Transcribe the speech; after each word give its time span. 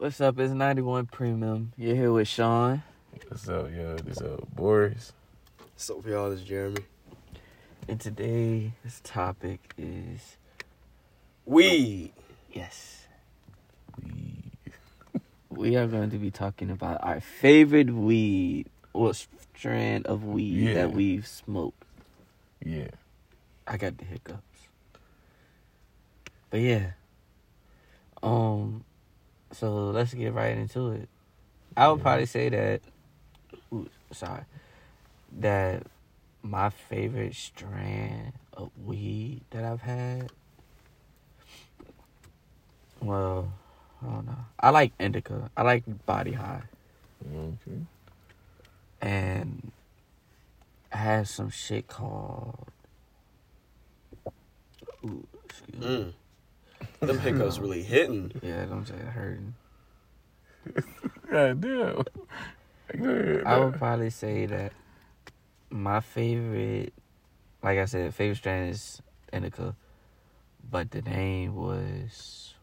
What's 0.00 0.18
up? 0.20 0.38
It's 0.38 0.52
91 0.52 1.06
Premium. 1.06 1.72
You're 1.76 1.94
here 1.94 2.10
with 2.12 2.26
Sean. 2.26 2.82
What's 3.28 3.46
up, 3.50 3.70
yo? 3.70 3.96
This 3.96 4.18
uh 4.22 4.38
Boris. 4.54 5.12
So 5.76 6.00
for 6.00 6.08
y'all, 6.08 6.30
this 6.30 6.40
is 6.40 6.46
Jeremy. 6.46 6.78
And 7.86 8.00
today's 8.00 8.70
topic 9.02 9.74
is 9.76 10.38
Weed. 11.44 12.12
yes, 12.50 13.06
We 14.02 14.42
we 15.50 15.76
are 15.76 15.86
going 15.86 16.08
to 16.10 16.18
be 16.18 16.30
talking 16.30 16.70
about 16.70 16.98
our 17.02 17.20
favorite 17.20 17.90
weed 17.90 18.68
or 18.94 19.12
strand 19.12 20.06
of 20.06 20.24
weed 20.24 20.68
Yeah. 20.68 20.74
that 20.74 20.92
we've 20.92 21.26
smoked. 21.26 21.84
yeah. 22.64 22.88
I 23.66 23.76
got 23.76 23.98
the 23.98 24.04
hiccups. 24.06 24.40
But 26.48 26.60
yeah. 26.60 26.92
Um 28.22 28.84
so 29.52 29.90
let's 29.90 30.14
get 30.14 30.32
right 30.32 30.56
into 30.56 30.90
it. 30.92 31.08
I 31.76 31.88
would 31.88 31.98
Yeah. 31.98 32.02
probably 32.02 32.26
say 32.26 32.48
that 32.50 32.80
ooh, 33.72 33.88
sorry. 34.12 34.42
That 35.38 35.84
my 36.42 36.70
favorite 36.70 37.34
strand 37.34 38.32
of 38.52 38.70
weed 38.84 39.42
that 39.50 39.64
I've 39.64 39.82
had 39.82 40.30
well, 43.02 43.50
I 44.02 44.06
don't 44.06 44.26
know. 44.26 44.44
I 44.58 44.70
like 44.70 44.92
indica. 45.00 45.50
I 45.56 45.62
like 45.62 45.84
body 46.06 46.32
high. 46.32 46.62
Okay. 47.34 47.80
And 49.00 49.72
I 50.92 50.96
had 50.98 51.28
some 51.28 51.50
shit 51.50 51.88
called 51.88 52.66
Ooh, 55.04 55.26
excuse 55.44 55.80
me. 55.80 55.86
Mm. 55.86 56.12
Them 57.00 57.18
hiccups 57.18 57.58
really 57.58 57.82
hitting. 57.82 58.32
Yeah, 58.42 58.64
don't 58.66 58.86
say 58.86 58.94
it 58.94 59.06
hurting. 59.06 59.54
God 61.30 61.60
damn. 61.60 62.04
Go. 63.00 63.42
I 63.46 63.58
would 63.58 63.74
probably 63.74 64.10
say 64.10 64.46
that 64.46 64.72
my 65.70 66.00
favorite, 66.00 66.92
like 67.62 67.78
I 67.78 67.84
said, 67.84 68.14
favorite 68.14 68.36
strand 68.36 68.70
is 68.70 69.00
indica, 69.32 69.74
but 70.68 70.90
the 70.90 71.02
name 71.02 71.54
was 71.54 72.54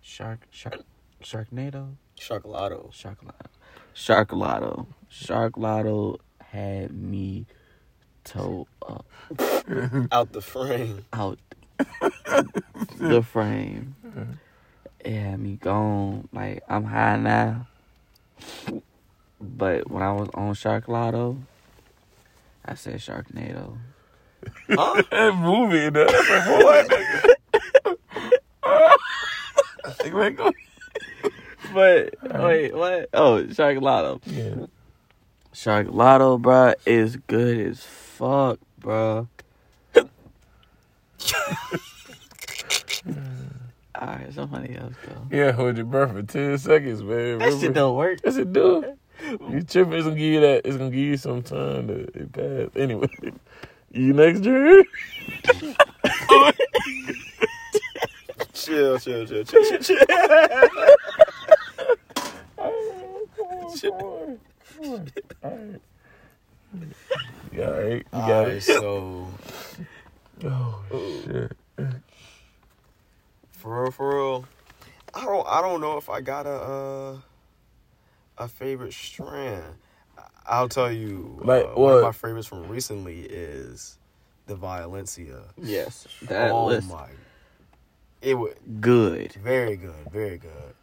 Shark 0.00 0.46
Shark 0.50 0.80
Sharknado 1.22 1.96
Chocolado. 2.18 2.90
Sharklado 2.92 3.50
Sharklado 3.94 4.86
Sharklado 5.10 6.18
had 6.40 6.92
me 6.92 7.46
toe 8.24 8.66
up 8.77 8.77
Out 10.12 10.32
the 10.32 10.40
frame. 10.40 11.04
out 11.12 11.38
the 12.98 13.22
frame. 13.22 13.94
It 15.04 15.12
had 15.14 15.38
me 15.40 15.56
gone. 15.56 16.28
Like 16.32 16.62
I'm 16.68 16.84
high 16.84 17.16
now. 17.16 17.66
But 19.40 19.90
when 19.90 20.02
I 20.02 20.12
was 20.12 20.28
on 20.34 20.54
Sharklado, 20.54 21.38
I 22.64 22.74
said 22.74 22.96
Sharknado. 22.96 23.78
Huh? 24.68 25.02
that 25.10 25.34
movie, 25.36 25.90
though. 25.90 26.06
That's 26.06 26.30
like, 26.30 26.46
what? 26.64 27.98
Like, 30.04 30.12
man, 30.14 30.34
go- 30.34 30.52
But 31.72 32.14
wait, 32.44 32.74
what? 32.74 33.08
Oh, 33.14 33.42
Sharklado. 33.44 34.20
yeah. 34.26 34.66
Sharklado, 35.52 36.40
bruh, 36.40 36.74
is 36.86 37.16
good 37.16 37.58
as 37.66 37.82
fuck, 37.82 38.58
bruh. 38.80 39.26
Alright, 43.96 44.32
somebody 44.32 44.76
else 44.76 44.94
go. 45.04 45.12
Yeah, 45.30 45.52
hold 45.52 45.76
your 45.76 45.86
breath 45.86 46.12
for 46.12 46.22
10 46.22 46.58
seconds, 46.58 47.02
man. 47.02 47.38
That 47.38 47.58
shit 47.60 47.74
don't 47.74 47.96
work. 47.96 48.20
Yes, 48.24 48.36
it 48.36 48.52
do. 48.52 48.96
You 49.20 49.62
tripping, 49.62 49.94
it's 49.94 50.04
gonna 50.04 50.16
give 50.16 50.18
you 50.18 50.40
that, 50.40 50.62
it's 50.64 50.76
gonna 50.76 50.90
give 50.90 51.00
you 51.00 51.16
some 51.16 51.42
time 51.42 51.88
to 51.88 51.94
it 52.14 52.32
pass. 52.32 52.70
Anyway, 52.80 53.08
you 53.90 54.12
next, 54.12 54.40
Jerry? 54.40 54.86
Chill, 58.52 58.98
chill, 58.98 59.26
chill, 59.26 59.44
chill, 59.44 59.64
chill, 59.64 59.80
chill. 59.80 59.98
You 67.52 67.62
alright? 67.62 67.92
You 67.92 68.04
got 68.12 68.30
Alright, 68.30 68.52
it? 68.56 68.62
so 68.62 69.28
Oh, 70.44 70.84
shit. 71.24 71.56
for 73.50 73.82
real, 73.82 73.90
for 73.90 74.14
real, 74.16 74.44
I 75.14 75.24
don't, 75.24 75.46
I 75.48 75.60
don't 75.60 75.80
know 75.80 75.96
if 75.96 76.08
I 76.08 76.20
got 76.20 76.46
a, 76.46 76.50
uh, 76.50 77.16
a 78.38 78.48
favorite 78.48 78.92
strand. 78.92 79.74
I'll 80.46 80.68
tell 80.68 80.90
you, 80.92 81.40
Like, 81.42 81.64
uh, 81.64 81.68
one 81.80 81.94
of 81.96 82.02
my 82.02 82.12
favorites 82.12 82.46
from 82.46 82.68
recently 82.68 83.20
is 83.22 83.98
the 84.46 84.54
Violencia. 84.56 85.42
Yes. 85.60 86.06
That 86.22 86.50
oh 86.52 86.66
was 86.66 86.88
my, 86.88 87.08
it 88.22 88.34
was 88.34 88.54
good. 88.80 89.32
very 89.32 89.76
good, 89.76 90.10
very 90.12 90.38
good. 90.38 90.74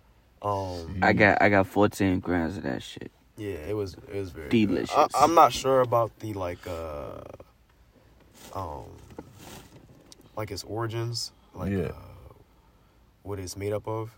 Um, 0.42 1.00
I 1.02 1.14
got 1.14 1.42
I 1.42 1.50
got 1.50 1.66
14 1.68 2.20
grams 2.20 2.58
of 2.58 2.64
that 2.64 2.84
shit. 2.84 3.12
Yeah, 3.38 3.56
it 3.68 3.76
was 3.76 3.96
it 4.12 4.16
was 4.16 4.30
very 4.32 4.50
Delicious. 4.50 4.96
Good. 4.96 5.10
I, 5.14 5.24
I'm 5.24 5.34
not 5.36 5.52
sure 5.54 5.82
about 5.82 6.18
the 6.20 6.34
like 6.34 6.66
uh 6.68 7.22
um 8.54 8.86
like 10.38 10.52
its 10.52 10.64
origins, 10.64 11.32
like 11.54 11.72
Yeah. 11.72 11.90
uh, 11.90 12.34
what 13.24 13.40
it's 13.40 13.56
made 13.58 13.74
up 13.74 13.88
of. 13.88 14.12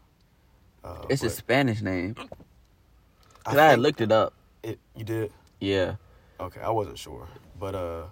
Uh, 0.84 1.06
It's 1.10 1.24
a 1.24 1.30
Spanish 1.30 1.82
name. 1.82 2.14
Cause 2.16 2.28
I, 3.46 3.50
think 3.52 3.60
had 3.62 3.80
looked 3.80 4.02
it 4.02 4.12
up. 4.12 4.34
it. 4.64 4.80
You 4.96 5.04
did 5.04 5.32
Yeah. 5.60 5.96
okay. 6.40 6.62
I 6.62 6.70
wasn't 6.70 6.98
sure, 6.98 7.28
but 7.60 7.74
uh, 7.76 8.04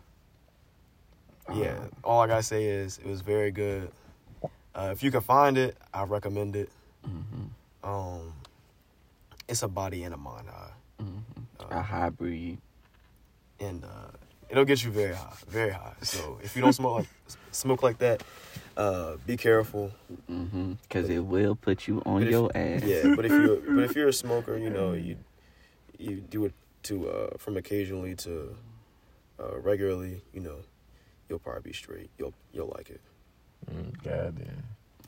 yeah. 1.53 1.73
Uh, 1.77 1.87
all 2.03 2.21
I 2.21 2.27
gotta 2.27 2.43
say 2.43 2.65
is 2.65 2.97
it 2.97 3.05
was 3.05 3.21
very 3.21 3.51
good. 3.51 3.91
Uh, 4.73 4.89
if 4.91 5.03
you 5.03 5.11
can 5.11 5.21
find 5.21 5.57
it, 5.57 5.77
I 5.93 6.03
recommend 6.03 6.55
it. 6.55 6.69
hmm 7.03 7.45
Um, 7.83 8.33
it's 9.47 9.61
a 9.61 9.67
body 9.67 10.03
and 10.03 10.13
a 10.13 10.17
mind 10.17 10.47
high. 10.49 10.71
Hmm 10.99 11.19
Uh, 11.59 11.65
A 11.71 11.81
hybrid. 11.81 12.57
and 13.59 13.83
uh, 13.83 14.11
it'll 14.49 14.65
get 14.65 14.83
you 14.83 14.91
very 14.91 15.15
high, 15.15 15.33
very 15.47 15.71
high. 15.71 15.95
So 16.01 16.39
if 16.43 16.55
you 16.55 16.61
don't 16.61 16.73
smoke 16.73 16.97
like 16.99 17.07
smoke 17.51 17.83
like 17.83 17.97
that, 17.99 18.23
uh, 18.77 19.15
be 19.25 19.37
careful. 19.37 19.91
hmm 20.27 20.73
Cause 20.89 21.09
it 21.09 21.19
will 21.23 21.55
put 21.55 21.87
you 21.87 22.01
on 22.05 22.19
But 22.19 22.27
if- 22.27 22.31
your 22.31 22.51
ass. 22.55 22.83
Yeah, 22.83 23.15
but 23.15 23.25
if 23.25 23.31
you 23.31 23.63
but 23.75 23.83
if 23.83 23.95
you're 23.95 24.09
a 24.09 24.13
smoker, 24.13 24.57
you 24.57 24.69
know 24.69 24.93
you 24.93 25.17
you 25.97 26.17
do 26.21 26.45
it 26.45 26.53
to 26.83 27.09
uh, 27.09 27.37
from 27.37 27.57
occasionally 27.57 28.15
to 28.15 28.55
uh, 29.39 29.57
regularly. 29.59 30.21
You 30.33 30.41
know, 30.41 30.57
you'll 31.29 31.39
probably 31.39 31.71
be 31.71 31.73
straight. 31.73 32.09
You'll 32.17 32.33
you'll 32.53 32.71
like 32.77 32.89
it. 32.89 33.01
Mm, 33.71 34.03
God 34.03 34.35
damn. 34.37 34.63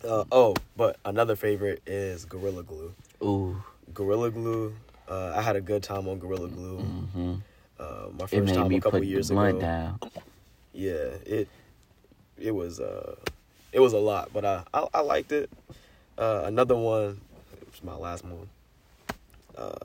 Uh, 0.09 0.23
oh, 0.31 0.55
but 0.75 0.97
another 1.05 1.35
favorite 1.35 1.81
is 1.85 2.23
Gorilla 2.25 2.63
Glue. 2.63 2.93
Ooh. 3.21 3.61
Gorilla 3.93 4.29
Glue. 4.31 4.75
Uh, 5.07 5.33
I 5.35 5.41
had 5.41 5.55
a 5.55 5.61
good 5.61 5.83
time 5.83 6.07
on 6.07 6.19
Gorilla 6.19 6.47
Glue. 6.49 6.79
hmm 6.79 7.35
Uh, 7.79 8.07
my 8.17 8.25
first 8.25 8.53
time 8.53 8.71
a 8.73 8.79
couple 8.79 8.91
put 8.91 9.01
the 9.01 9.07
years 9.07 9.29
blunt 9.29 9.49
ago. 9.57 9.61
down. 9.61 9.99
yeah, 10.73 11.13
it 11.25 11.47
it 12.37 12.51
was 12.53 12.79
uh 12.79 13.15
it 13.71 13.79
was 13.79 13.93
a 13.93 13.97
lot, 13.99 14.29
but 14.33 14.43
I 14.45 14.63
I, 14.73 14.87
I 14.95 14.99
liked 15.01 15.31
it. 15.31 15.49
Uh, 16.17 16.41
another 16.45 16.75
one, 16.75 17.21
it 17.61 17.67
was 17.71 17.83
my 17.83 17.95
last 17.95 18.25
one. 18.25 18.49
Uh, 19.55 19.75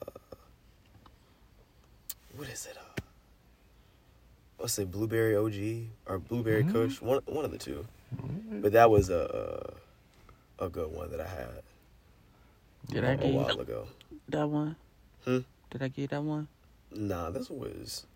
what 2.37 2.49
is 2.49 2.67
it? 2.67 2.77
Uh, 2.79 3.03
let's 4.59 4.73
say 4.73 4.85
blueberry 4.85 5.37
OG 5.37 5.89
or 6.07 6.19
blueberry 6.19 6.65
Mhm. 6.65 6.73
Kush, 6.73 7.01
one 7.03 7.21
one 7.27 7.45
of 7.45 7.51
the 7.53 7.59
two. 7.59 7.87
But 8.51 8.73
that 8.73 8.91
was 8.91 9.11
a 9.11 9.75
a, 10.59 10.65
a 10.65 10.69
good 10.71 10.91
one 10.93 11.11
that 11.11 11.21
I 11.21 11.27
had 11.29 11.63
Did 12.89 13.05
I 13.05 13.13
a 13.13 13.17
give 13.19 13.27
you 13.27 13.33
while 13.39 13.61
ago. 13.61 13.87
that 14.29 14.49
one? 14.49 14.77
Hmm? 15.25 15.39
Did 15.71 15.83
I 15.83 15.89
get 15.89 16.11
that 16.11 16.23
one? 16.23 16.49
Nah, 16.95 17.31
this 17.31 17.49
was 17.51 18.07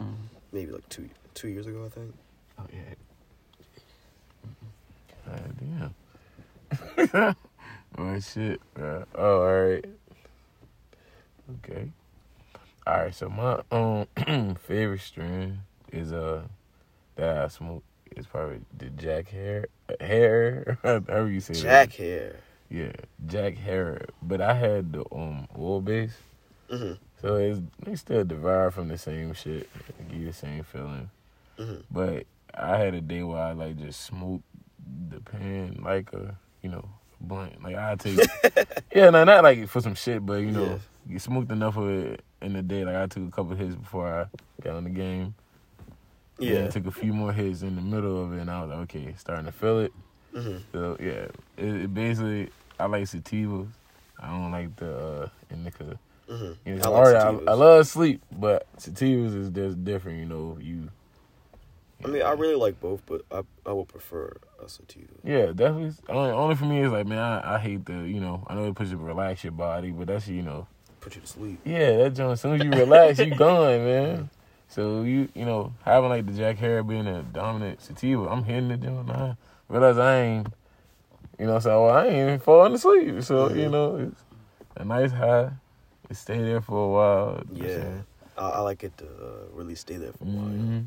Mm. 0.00 0.14
maybe 0.52 0.72
like 0.72 0.88
two 0.88 1.08
two 1.34 1.48
years 1.48 1.66
ago, 1.66 1.84
I 1.84 1.88
think. 1.88 2.14
Oh 2.58 2.66
yeah. 2.72 2.94
God 5.26 5.94
damn. 7.10 7.36
oh 7.98 8.20
shit. 8.20 8.60
Uh, 8.76 9.04
oh, 9.14 9.42
all 9.42 9.62
right. 9.68 9.84
Okay. 11.64 11.88
All 12.86 12.94
right. 12.98 13.14
So 13.14 13.28
my 13.28 13.62
um 13.70 14.06
favorite 14.66 15.00
strain 15.00 15.60
is 15.92 16.12
uh 16.12 16.42
that 17.16 17.38
I 17.44 17.48
smoke 17.48 17.84
is 18.16 18.26
probably 18.26 18.60
the 18.76 18.86
Jack 18.90 19.28
Hair 19.28 19.66
Hair. 20.00 20.78
However 20.82 21.30
you 21.30 21.40
say 21.40 21.54
Jack 21.54 21.90
that. 21.90 21.96
hair. 21.96 22.36
Yeah, 22.70 22.92
Jack 23.26 23.56
Hair. 23.56 24.06
But 24.22 24.40
I 24.40 24.54
had 24.54 24.92
the 24.92 25.04
um 25.14 25.46
oil 25.58 25.80
base, 25.80 26.16
hmm 26.70 26.92
so 27.20 27.36
it's 27.36 27.60
they 27.84 27.94
still 27.96 28.24
derived 28.24 28.74
from 28.74 28.88
the 28.88 28.98
same 28.98 29.32
shit. 29.34 29.68
Give 30.10 30.20
you 30.20 30.26
the 30.26 30.32
same 30.32 30.62
feeling. 30.64 31.10
hmm 31.58 31.76
But 31.90 32.24
I 32.54 32.76
had 32.78 32.94
a 32.94 33.00
day 33.00 33.22
where 33.22 33.38
I 33.42 33.52
like 33.52 33.76
just 33.76 34.00
smoked 34.00 34.44
the 35.10 35.20
pan 35.20 35.80
like 35.82 36.12
a 36.12 36.36
you 36.62 36.70
know 36.70 36.88
blunt. 37.20 37.62
Like 37.62 37.76
I 37.76 37.94
take 37.96 38.18
yeah, 38.94 39.10
no, 39.10 39.24
not 39.24 39.44
like 39.44 39.68
for 39.68 39.80
some 39.80 39.94
shit, 39.94 40.24
but 40.24 40.34
you 40.40 40.50
know, 40.50 40.80
Yeah. 41.06 41.12
you 41.14 41.18
smoked 41.18 41.52
enough 41.52 41.76
of 41.76 41.88
it 41.88 42.22
in 42.42 42.52
the 42.54 42.62
day. 42.62 42.84
Like 42.84 42.96
I 42.96 43.06
took 43.06 43.28
a 43.28 43.30
couple 43.30 43.54
hits 43.56 43.74
before 43.76 44.08
I 44.08 44.26
got 44.62 44.76
on 44.76 44.84
the 44.84 44.90
game. 44.90 45.34
And 46.38 46.48
Yeah. 46.48 46.68
took 46.68 46.86
a 46.86 46.90
few 46.90 47.12
more 47.12 47.32
hits 47.32 47.62
in 47.62 47.76
the 47.76 47.80
middle 47.80 48.22
of 48.22 48.32
it, 48.32 48.40
and 48.40 48.50
I 48.50 48.60
was 48.62 48.70
like, 48.70 48.78
okay, 48.80 49.14
starting 49.16 49.46
to 49.46 49.52
feel 49.52 49.78
it. 49.80 49.92
Hmm 50.34 50.56
So 50.72 50.96
yeah, 51.00 51.26
it, 51.56 51.82
it 51.82 51.94
basically 51.94 52.50
I 52.78 52.86
like 52.86 53.04
sativas. 53.04 53.68
I 54.20 54.28
don't 54.28 54.50
like 54.52 54.74
the 54.76 54.96
uh, 54.96 55.28
indica. 55.50 55.98
hmm 56.28 56.52
You 56.64 56.74
know, 56.76 56.84
I 56.84 56.88
like 56.88 57.16
already, 57.16 57.44
I. 57.46 57.50
I 57.50 57.54
love 57.54 57.86
sleep, 57.86 58.22
but 58.32 58.66
sativas 58.78 59.36
is 59.36 59.50
just 59.50 59.84
different. 59.84 60.18
You 60.18 60.26
know, 60.26 60.58
you. 60.60 60.88
I 62.04 62.08
mean, 62.08 62.22
I 62.22 62.32
really 62.32 62.54
like 62.56 62.80
both, 62.80 63.00
but 63.06 63.22
I 63.32 63.42
I 63.64 63.72
would 63.72 63.88
prefer 63.88 64.36
a 64.62 64.68
sativa. 64.68 65.06
Yeah, 65.22 65.46
definitely. 65.46 65.92
Only, 66.08 66.30
only 66.32 66.54
for 66.54 66.64
me 66.66 66.80
is 66.82 66.92
like, 66.92 67.06
man, 67.06 67.18
I, 67.18 67.54
I 67.54 67.58
hate 67.58 67.86
the, 67.86 67.94
you 68.02 68.20
know, 68.20 68.44
I 68.46 68.54
know 68.54 68.66
it 68.68 68.74
puts 68.74 68.90
you 68.90 68.98
to 68.98 69.02
relax 69.02 69.42
your 69.44 69.52
body, 69.52 69.90
but 69.90 70.08
that's, 70.08 70.28
you 70.28 70.42
know, 70.42 70.66
Put 71.00 71.14
you 71.14 71.20
to 71.22 71.26
sleep. 71.26 71.60
yeah, 71.64 71.96
that 71.98 72.10
joint, 72.14 72.32
as 72.32 72.40
soon 72.40 72.54
as 72.56 72.62
you 72.62 72.70
relax, 72.72 73.18
you 73.20 73.34
gone, 73.34 73.84
man. 73.84 74.30
So 74.68 75.02
you, 75.02 75.28
you 75.34 75.44
know, 75.44 75.72
having 75.84 76.10
like 76.10 76.26
the 76.26 76.32
Jack 76.32 76.56
Herer 76.58 76.82
being 76.82 77.06
a 77.06 77.22
dominant 77.22 77.80
sativa, 77.82 78.26
I'm 78.28 78.44
hitting 78.44 78.70
it 78.70 78.80
joint 78.82 79.06
now. 79.06 79.36
Realize 79.68 79.98
I 79.98 80.20
ain't, 80.20 80.48
you 81.38 81.46
know, 81.46 81.58
so 81.58 81.86
I 81.86 82.06
ain't 82.06 82.14
even 82.16 82.38
falling 82.38 82.74
asleep. 82.74 83.22
So, 83.22 83.48
you 83.48 83.66
Mhm. 83.66 83.70
know, 83.70 83.96
it's 83.96 84.24
a 84.76 84.84
nice 84.84 85.10
high. 85.12 85.50
It 86.10 86.16
stay 86.16 86.38
there 86.42 86.60
for 86.60 86.84
a 86.84 86.88
while. 86.88 87.42
Yeah. 87.52 88.02
I, 88.36 88.48
I 88.50 88.60
like 88.60 88.84
it 88.84 88.96
to 88.98 89.04
uh, 89.06 89.46
really 89.52 89.74
stay 89.74 89.96
there 89.96 90.12
for 90.12 90.24
a 90.24 90.26
while. 90.26 90.46
Mm-hmm. 90.46 90.80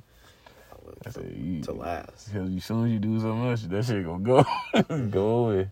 I 1.05 1.09
said, 1.09 1.23
to, 1.29 1.37
you, 1.39 1.61
to 1.63 1.73
last. 1.73 2.31
Because 2.33 2.49
as 2.55 2.63
soon 2.65 2.85
as 2.85 2.91
you 2.91 2.99
do 2.99 3.19
something 3.19 3.49
else, 3.49 3.63
that 3.63 3.85
shit 3.85 4.05
gonna 4.05 4.23
go 4.23 5.07
go 5.09 5.45
away. 5.45 5.69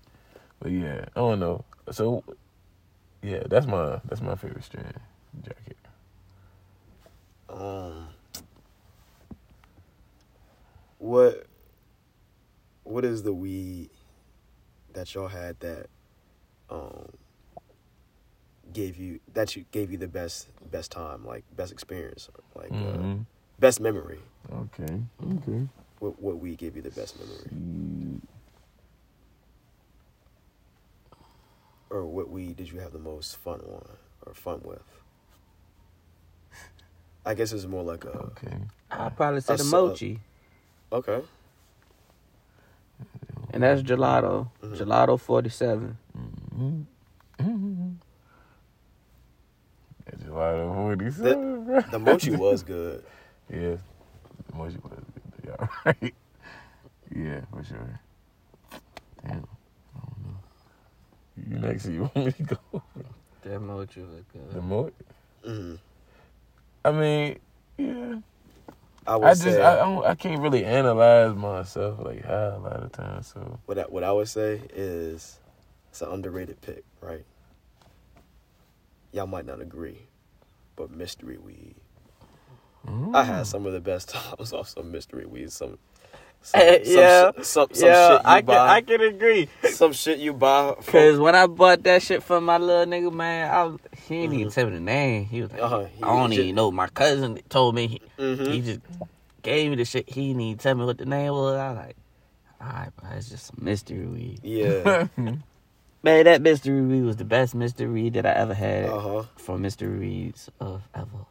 But 0.59 0.71
yeah, 0.71 1.05
I 1.15 1.19
don't 1.19 1.39
know. 1.39 1.63
So 1.91 2.23
yeah, 3.21 3.43
that's 3.47 3.65
my 3.67 3.99
that's 4.05 4.21
my 4.21 4.35
favorite 4.35 4.63
strand 4.63 4.93
jacket. 5.43 5.77
Um, 7.49 8.07
what 10.97 11.45
what 12.85 13.03
is 13.03 13.23
the 13.23 13.33
weed 13.33 13.89
that 14.93 15.13
y'all 15.13 15.27
had 15.27 15.59
that 15.59 15.87
um 16.69 17.09
gave 18.71 18.97
you 18.97 19.19
that 19.33 19.55
you 19.55 19.65
gave 19.71 19.91
you 19.91 19.97
the 19.97 20.07
best 20.07 20.47
best 20.71 20.91
time 20.91 21.25
like 21.25 21.43
best 21.55 21.71
experience 21.71 22.29
like 22.55 22.71
uh, 22.71 22.73
Mhm. 22.73 23.25
best 23.59 23.79
memory 23.81 24.19
Okay. 24.51 25.01
Okay. 25.37 25.67
what 25.99 26.19
what 26.21 26.39
weed 26.39 26.57
gave 26.57 26.75
you 26.75 26.81
the 26.81 26.91
best 26.91 27.17
memory 27.19 28.21
or 31.89 32.05
what 32.05 32.29
weed 32.29 32.55
did 32.57 32.71
you 32.71 32.79
have 32.79 32.91
the 32.93 32.99
most 32.99 33.35
fun 33.37 33.59
on 33.61 33.85
or 34.25 34.33
fun 34.33 34.61
with 34.63 34.81
I 37.25 37.33
guess 37.33 37.51
it's 37.53 37.65
more 37.65 37.83
like 37.83 38.03
a 38.05 38.09
Okay. 38.09 38.57
I'd 38.91 39.15
probably 39.15 39.41
said 39.41 39.55
A 39.55 39.57
the 39.57 39.63
su- 39.63 39.71
mochi. 39.71 40.19
okay 40.91 41.21
And 43.55 43.63
that's 43.63 43.81
gelato. 43.81 44.49
Mhm. 44.61 44.75
Gelato 44.77 45.17
47. 45.17 45.97
Mm-hmm. 46.15 46.81
Mm-hmm. 47.39 47.91
That's 50.05 50.25
a 50.25 50.31
lot 50.31 50.75
forty 50.75 51.11
seven, 51.11 51.65
bro. 51.65 51.81
the 51.89 51.99
mochi 51.99 52.31
was 52.31 52.63
good 52.63 53.03
Yeah, 53.49 53.77
the 54.47 54.55
mochi 54.55 54.77
was 54.83 54.91
good. 55.13 55.23
Yeah, 55.45 55.67
right. 55.85 56.13
Yeah, 57.15 57.41
for 57.51 57.63
sure. 57.63 57.99
Damn, 59.23 59.31
I 59.31 59.99
don't 59.99 60.21
know. 60.25 60.39
You 61.37 61.59
next? 61.59 61.85
You 61.87 62.01
want 62.01 62.15
me 62.15 62.31
to 62.31 62.43
go? 62.43 62.83
That 63.43 63.59
mochi 63.61 64.01
was 64.01 64.23
good. 64.33 64.51
The 64.53 64.61
mochi. 64.61 64.93
mo 65.45 65.51
Mhm. 65.51 65.79
I 66.85 66.91
mean, 66.91 67.39
yeah. 67.77 68.15
I 69.07 69.15
would 69.17 69.25
I 69.27 69.29
just 69.31 69.43
say 69.43 69.61
I 69.61 69.75
don't, 69.75 70.05
I 70.05 70.15
can't 70.15 70.41
really 70.41 70.65
analyze 70.65 71.35
myself 71.35 71.99
like 72.03 72.25
how 72.25 72.55
a 72.57 72.59
lot 72.59 72.83
of 72.83 72.91
times. 72.91 73.27
So 73.27 73.59
what 73.65 73.77
I, 73.77 73.83
what 73.83 74.03
I 74.03 74.11
would 74.11 74.27
say 74.27 74.61
is 74.73 75.39
it's 75.89 76.01
an 76.01 76.09
underrated 76.09 76.59
pick, 76.61 76.83
right? 77.01 77.25
Y'all 79.11 79.27
might 79.27 79.45
not 79.45 79.61
agree, 79.61 79.99
but 80.75 80.89
mystery 80.91 81.37
weed. 81.37 81.75
Mm. 82.87 83.15
I 83.15 83.23
had 83.23 83.47
some 83.47 83.65
of 83.65 83.73
the 83.73 83.79
best 83.79 84.09
times 84.37 84.53
off 84.53 84.69
some 84.69 84.91
mystery 84.91 85.25
weed. 85.25 85.51
Some, 85.51 85.77
some, 86.45 86.61
Eh, 86.61 86.83
some 86.83 86.93
yeah. 86.93 87.31
some, 87.41 87.67
some 87.73 87.89
yeah, 87.89 88.07
shit 88.09 88.21
you 88.23 88.29
I 88.29 88.41
can. 88.41 88.57
I 88.69 88.81
can 88.81 89.01
agree. 89.01 89.49
some 89.63 89.91
shit 89.93 90.19
you 90.19 90.33
buy. 90.33 90.75
Cause 90.85 91.17
when 91.19 91.33
I 91.35 91.47
bought 91.47 91.83
that 91.83 92.01
shit 92.03 92.21
from 92.23 92.45
my 92.45 92.57
little 92.57 92.85
nigga, 92.85 93.11
man, 93.11 93.51
I 93.53 93.63
was, 93.63 93.79
he 94.07 94.21
didn't 94.21 94.39
even 94.39 94.51
tell 94.51 94.65
me 94.67 94.71
the 94.73 94.79
name. 94.79 95.25
He 95.25 95.41
was 95.41 95.51
like, 95.51 95.61
Uh-huh. 95.61 95.85
He- 95.85 96.03
I 96.03 96.07
don't 96.07 96.31
even 96.33 96.55
know. 96.55 96.71
My 96.71 96.87
cousin 96.87 97.39
told 97.49 97.73
me. 97.75 97.87
He, 97.87 98.01
Mhm. 98.23 98.47
he 98.51 98.61
just 98.61 98.79
gave 99.41 99.69
me 99.71 99.75
the 99.75 99.85
shit. 99.85 100.07
He 100.09 100.27
didn't 100.29 100.41
even 100.41 100.57
tell 100.59 100.75
me 100.75 100.85
what 100.85 100.97
the 100.97 101.05
name 101.05 101.31
was. 101.33 101.55
I 101.55 101.69
was 101.69 101.77
like, 101.77 101.95
all 102.61 102.67
right, 102.67 102.89
bro, 102.95 103.09
it's 103.17 103.29
just 103.29 103.47
some 103.47 103.57
mystery 103.61 104.05
weed. 104.05 104.39
yeah. 104.43 105.07
Man, 106.03 106.25
that 106.25 106.41
mystery 106.43 106.81
weed 106.81 107.01
was 107.01 107.15
the 107.17 107.25
best 107.25 107.55
mystery 107.55 107.87
weed 107.87 108.13
that 108.13 108.27
I 108.27 108.31
ever 108.33 108.53
had 108.53 108.85
Uh 108.85 108.99
huh. 108.99 109.23
from 109.37 109.63
mystery 109.63 109.97
weeds 109.97 110.49
of 110.59 110.83
ever. 110.93 111.25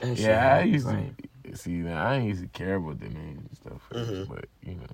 That 0.00 0.18
yeah, 0.18 0.56
I 0.56 0.62
used 0.62 0.86
great. 0.86 1.12
to 1.44 1.56
see 1.56 1.82
that. 1.82 1.96
I 1.96 2.14
didn't 2.14 2.28
used 2.28 2.42
to 2.42 2.48
care 2.48 2.76
about 2.76 3.00
the 3.00 3.08
names 3.08 3.40
and 3.48 3.56
stuff, 3.56 3.80
first, 3.90 4.10
Mhm. 4.10 4.28
but 4.28 4.44
you 4.64 4.74
know. 4.74 4.86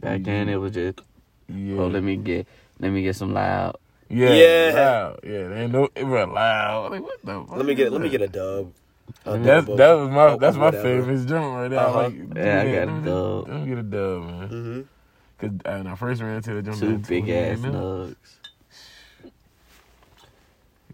Back 0.00 0.22
then, 0.24 0.48
it 0.48 0.56
was 0.56 0.72
just, 0.72 1.00
Yeah. 1.48 1.78
oh, 1.78 1.86
let 1.86 2.02
me 2.02 2.16
get, 2.16 2.46
let 2.80 2.90
me 2.92 3.02
get 3.02 3.16
some 3.16 3.32
loud. 3.32 3.76
Yeah. 4.10 4.34
Yeah. 4.34 4.72
Loud. 4.74 5.20
Yeah. 5.24 5.48
They 5.48 5.62
ain't 5.62 5.72
no. 5.72 5.88
It 5.94 6.04
was 6.04 6.28
loud. 6.28 6.92
Like 6.92 7.02
what 7.02 7.20
the? 7.24 7.44
Fuck 7.46 7.56
Let 7.56 7.66
me 7.66 7.72
is 7.72 7.76
get 7.78 7.92
let 7.92 8.00
me 8.02 8.08
get 8.10 8.20
a 8.22 8.28
dub. 8.28 8.72
A 9.24 9.30
Let 9.30 9.40
me- 9.40 9.46
That's 9.46 9.66
dub 9.66 9.76
that 9.78 9.92
was 9.94 10.08
my 10.10 10.26
of 10.28 10.40
that's 10.40 10.56
my 10.56 10.64
whatever. 10.66 10.82
favorite 10.82 11.26
joint 11.26 11.54
right 11.54 11.68
there. 11.68 11.80
Uh-huh. 11.80 12.02
Like, 12.02 12.14
Yeah, 12.36 12.60
I 12.60 12.72
got 12.72 12.88
a 12.88 12.92
let 12.92 13.04
dub. 13.04 13.48
Let 13.48 13.60
me 13.60 13.66
get 13.68 13.78
a 13.78 13.82
dub, 13.82 14.22
man. 14.24 14.48
Mm-hmm. 14.48 14.80
Cause 15.38 15.50
uh, 15.64 15.76
when 15.78 15.86
I 15.86 15.94
first 15.94 16.22
ran 16.22 16.36
into 16.36 16.54
the 16.54 16.62
joint, 16.62 16.78
Two 16.78 16.98
big 16.98 17.28
ass 17.30 17.58
28 17.60 17.72
mil, 17.72 17.72
nugs. 17.72 18.16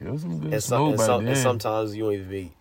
It 0.00 0.10
was 0.10 0.22
some 0.22 0.38
good 0.38 0.52
And, 0.54 0.62
some, 0.62 0.78
smoke 0.78 0.88
and, 0.90 0.98
by 0.98 1.06
some, 1.06 1.26
and 1.26 1.36
sometimes 1.36 1.96
you 1.96 2.04
don't 2.04 2.12
even 2.14 2.28
be 2.30 2.52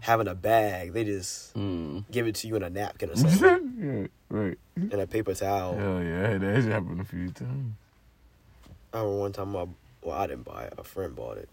having 0.00 0.28
a 0.28 0.34
bag. 0.34 0.92
They 0.92 1.04
just 1.04 1.54
Mm. 1.54 2.04
give 2.10 2.26
it 2.26 2.34
to 2.36 2.48
you 2.48 2.56
in 2.56 2.62
a 2.62 2.70
napkin 2.70 3.10
or 3.10 3.16
something, 3.16 4.10
yeah, 4.30 4.36
right. 4.36 4.58
in 4.76 5.00
a 5.00 5.06
paper 5.06 5.34
towel. 5.34 5.74
Hell 5.76 6.02
yeah, 6.02 6.24
I 6.26 6.28
had 6.32 6.40
that 6.40 6.62
shit 6.62 6.72
happen 6.72 7.00
a 7.00 7.04
few 7.04 7.30
times. 7.30 7.74
I 8.92 8.98
remember 9.00 9.18
one 9.20 9.32
time, 9.32 9.56
I, 9.56 9.66
well, 10.02 10.16
I 10.18 10.26
didn't 10.26 10.44
buy 10.44 10.64
it. 10.64 10.74
A 10.78 10.84
friend 10.84 11.14
bought 11.14 11.36
it, 11.38 11.48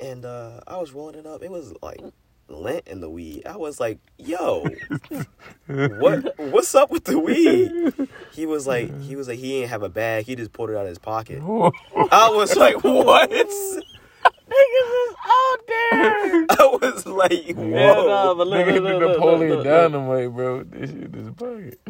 and 0.00 0.24
uh, 0.24 0.60
I 0.66 0.76
was 0.78 0.92
rolling 0.92 1.14
it 1.16 1.26
up. 1.26 1.42
It 1.42 1.50
was 1.50 1.72
like 1.82 2.00
lint 2.48 2.86
in 2.86 3.00
the 3.00 3.08
weed. 3.08 3.46
I 3.46 3.56
was 3.56 3.80
like, 3.80 3.98
"Yo, 4.18 4.66
what? 5.66 6.34
What's 6.38 6.74
up 6.74 6.90
with 6.90 7.04
the 7.04 7.18
weed?" 7.18 7.94
He 8.32 8.44
was 8.46 8.66
like, 8.66 9.00
he 9.02 9.16
was 9.16 9.28
like, 9.28 9.38
he 9.38 9.60
didn't 9.60 9.70
have 9.70 9.82
a 9.84 9.88
bag. 9.88 10.26
He 10.26 10.34
just 10.36 10.52
pulled 10.52 10.68
it 10.70 10.76
out 10.76 10.82
of 10.82 10.88
his 10.88 10.98
pocket. 10.98 11.40
I 11.40 12.28
was 12.34 12.54
like, 12.56 12.82
"What?" 12.84 13.30
Niggas 15.24 15.30
is 15.30 15.30
out 15.30 15.58
there. 15.68 16.46
I 16.50 16.78
was 16.82 17.06
like, 17.06 17.32
Yeah, 17.48 17.94
"Whoa!" 17.94 18.06
nah, 18.08 18.34
but 18.34 18.46
look, 18.48 18.66
Nigga 18.66 18.72
hit 18.72 18.82
look, 18.82 19.00
the 19.00 19.06
look, 19.06 19.18
look, 19.18 19.18
Napoleon 19.18 19.50
look, 19.50 19.64
look. 19.64 19.64
Dynamite, 19.64 20.32
bro. 20.34 20.62
This 20.64 20.90
shit 20.90 21.02
in 21.02 21.12
his 21.14 21.30
pocket. 21.30 21.80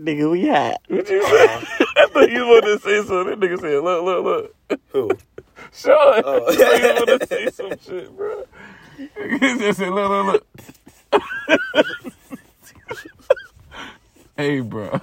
Nigga, 0.00 0.30
we 0.30 0.46
hot. 0.48 0.80
What 0.88 1.08
you 1.10 1.22
say? 1.22 1.44
Uh-huh. 1.44 1.86
I 1.96 2.06
thought 2.12 2.30
you 2.30 2.46
wanted 2.46 2.78
to 2.78 2.80
say 2.80 2.98
something. 3.06 3.40
That 3.40 3.40
nigga 3.40 3.60
said, 3.60 3.82
look, 3.82 4.04
look, 4.04 4.24
look. 4.70 4.80
Who? 4.90 5.10
Sean. 5.72 6.22
Oh. 6.24 6.46
I 6.48 6.56
thought 6.56 6.82
you 6.82 6.94
wanted 6.94 7.20
to 7.20 7.26
say 7.26 7.50
some 7.50 7.70
shit, 7.78 8.16
bro. 8.16 8.44
He 8.98 9.38
just 9.38 9.78
said, 9.78 9.90
look, 9.90 10.10
look, 10.10 10.46
look. 11.12 11.24
hey, 14.36 14.60
bro. 14.60 15.00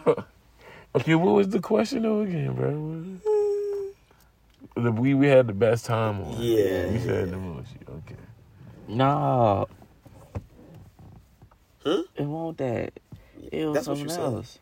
Okay, 0.96 1.16
what 1.16 1.34
was 1.36 1.50
the 1.50 1.60
question 1.60 2.04
though 2.04 2.22
again, 2.22 2.54
bro? 2.54 3.43
The 4.76 4.92
we 4.92 5.14
we 5.14 5.28
had 5.28 5.48
the 5.48 5.54
best 5.54 5.86
time 5.86 6.22
on. 6.22 6.42
Yeah. 6.42 6.90
You 6.90 7.00
said 7.00 7.32
the 7.32 7.38
most. 7.38 7.70
Okay. 7.90 8.16
Nah. 8.88 9.66
Huh? 11.84 12.04
It 12.16 12.24
won't 12.24 12.58
that. 12.58 13.00
It 13.52 13.66
was 13.66 13.76
That's 13.76 13.88
what 13.88 13.98
something 13.98 14.04
you 14.04 14.10
said. 14.10 14.20
else. 14.20 14.60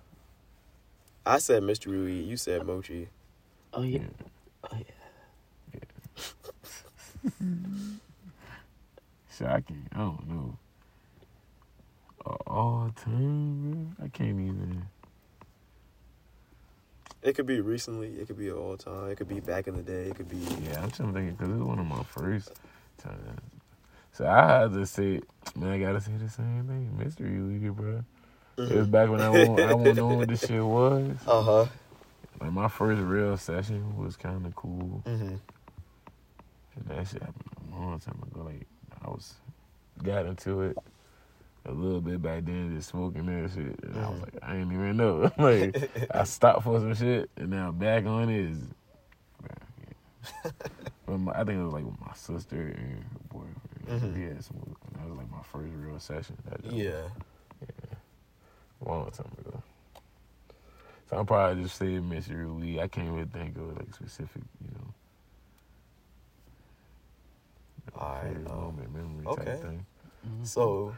I 1.26 1.38
said 1.38 1.64
Mr. 1.64 1.88
weed. 1.88 2.24
You 2.24 2.36
said 2.36 2.66
mochi. 2.66 3.08
Oh 3.74 3.84
yeah. 3.84 4.00
Oh 4.70 4.78
yeah. 4.78 5.80
Shocking. 9.38 9.86
I 9.94 9.98
don't 10.00 10.28
know. 10.28 10.58
Uh, 12.26 12.36
all 12.48 12.92
time, 12.96 13.96
bro. 13.98 14.06
I 14.06 14.10
can't 14.10 14.32
even. 14.32 14.84
It 17.24 17.34
could 17.36 17.46
be 17.46 17.62
recently. 17.62 18.10
It 18.20 18.28
could 18.28 18.38
be 18.38 18.52
all 18.52 18.76
time. 18.78 19.10
It 19.10 19.18
could 19.18 19.28
be 19.30 19.40
back 19.40 19.68
in 19.68 19.76
the 19.76 19.84
day. 19.84 20.06
It 20.10 20.16
could 20.16 20.30
be. 20.30 20.38
Yeah, 20.64 20.82
I'm 20.82 20.90
trying 20.92 21.14
to 21.14 21.20
think 21.20 21.38
because 21.38 21.52
it 21.54 21.58
was 21.58 21.64
one 21.68 21.80
of 21.80 21.86
my 21.86 22.04
first 22.04 22.52
times. 22.98 23.40
So 24.14 24.26
I 24.28 24.46
had 24.62 24.74
to 24.74 24.86
say, 24.86 25.22
man, 25.56 25.72
I 25.72 25.80
gotta 25.80 26.02
say 26.02 26.12
the 26.18 26.30
same 26.30 26.66
thing. 26.68 26.98
Mystery 26.98 27.40
weed, 27.42 27.76
bro. 27.76 28.04
It 28.58 28.76
was 28.76 28.88
back 28.88 29.10
when 29.10 29.22
I 29.22 29.30
won't, 29.30 29.60
I 29.60 29.74
won't 29.74 29.96
know 29.96 30.08
what 30.08 30.28
this 30.28 30.42
shit 30.46 30.64
was. 30.64 31.16
Uh 31.28 31.42
huh. 31.42 31.66
Like 32.40 32.52
my 32.52 32.68
first 32.68 33.00
real 33.02 33.38
session 33.38 33.98
was 33.98 34.18
kind 34.18 34.46
of 34.46 34.56
cool, 34.56 35.04
Mm-hmm. 35.06 35.36
and 36.76 36.86
that 36.88 37.08
shit 37.08 37.22
happened 37.22 37.46
a 37.72 37.76
long 37.80 38.00
time 38.00 38.20
ago. 38.32 38.44
Like 38.46 38.66
I 39.06 39.10
was 39.10 39.36
got 40.04 40.26
into 40.26 40.62
it 40.62 40.78
a 41.66 41.72
little 41.72 42.02
bit 42.02 42.22
back 42.22 42.46
then, 42.46 42.76
just 42.76 42.90
smoking 42.90 43.26
that 43.28 43.52
shit, 43.52 43.80
and 43.84 43.96
I 44.00 44.10
was 44.10 44.20
Mhm. 44.20 44.22
like, 44.34 44.44
I 44.44 44.56
ain't 44.58 44.72
even 44.74 44.98
know. 44.98 45.32
like 45.38 46.08
I 46.14 46.24
stopped 46.24 46.64
for 46.64 46.80
some 46.80 46.94
shit, 46.96 47.30
and 47.38 47.50
now 47.50 47.72
back 47.72 48.06
on 48.06 48.30
it 48.30 48.40
is. 48.52 48.58
yeah. 49.44 50.52
but 51.06 51.18
my, 51.18 51.32
I 51.34 51.44
think 51.44 51.60
it 51.60 51.64
was 51.64 51.74
like 51.74 51.86
with 51.86 52.00
my 52.00 52.14
sister 52.14 52.60
and 52.62 53.04
her 53.04 53.20
boyfriend. 53.32 53.58
Mhm. 53.88 54.14
We 54.16 54.22
had 54.24 54.44
smoked, 54.44 54.68
and 54.88 55.02
that 55.02 55.08
was 55.10 55.18
like 55.18 55.32
my 55.32 55.44
first 55.44 55.74
real 55.76 56.00
session. 56.00 56.38
That 56.50 56.62
joint. 56.64 56.76
Yeah. 56.76 57.08
a 58.84 58.90
long 58.90 59.12
time 59.12 59.32
ago. 59.40 59.62
So 61.10 61.18
I'm 61.18 61.26
probably 61.26 61.64
just 61.64 61.76
saying 61.78 62.08
mystery 62.10 62.46
weed. 62.48 62.80
I 62.80 62.88
can't 62.88 63.12
really 63.12 63.26
think 63.26 63.56
of 63.58 63.78
like 63.78 63.94
specific, 63.94 64.42
you 64.64 64.72
know. 64.74 64.94
Alright, 68.02 68.24
favorite 68.28 68.50
um, 68.52 68.62
moment 68.62 68.94
memory 68.94 69.26
okay. 69.28 69.46
type 69.46 69.62
thing. 69.62 69.86
Mhm. 70.26 70.48
So, 70.48 70.96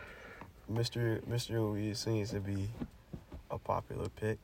Mr. 0.73 1.21
Mr. 1.25 1.73
Weed 1.73 1.95
seems 1.97 2.31
to 2.31 2.39
be 2.39 2.69
a 3.51 3.57
popular 3.57 4.09
pick. 4.09 4.37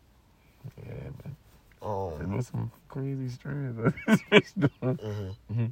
Yeah, 0.86 0.94
man. 0.94 1.36
Um. 1.82 2.14
There 2.18 2.28
was 2.28 2.48
some 2.48 2.72
crazy 2.88 3.30
strands 3.30 3.78
on 3.80 3.94
this 4.08 4.22
bitch 4.32 4.54
doing. 4.82 4.98
mhm. 4.98 5.36
Mhm. 5.54 5.72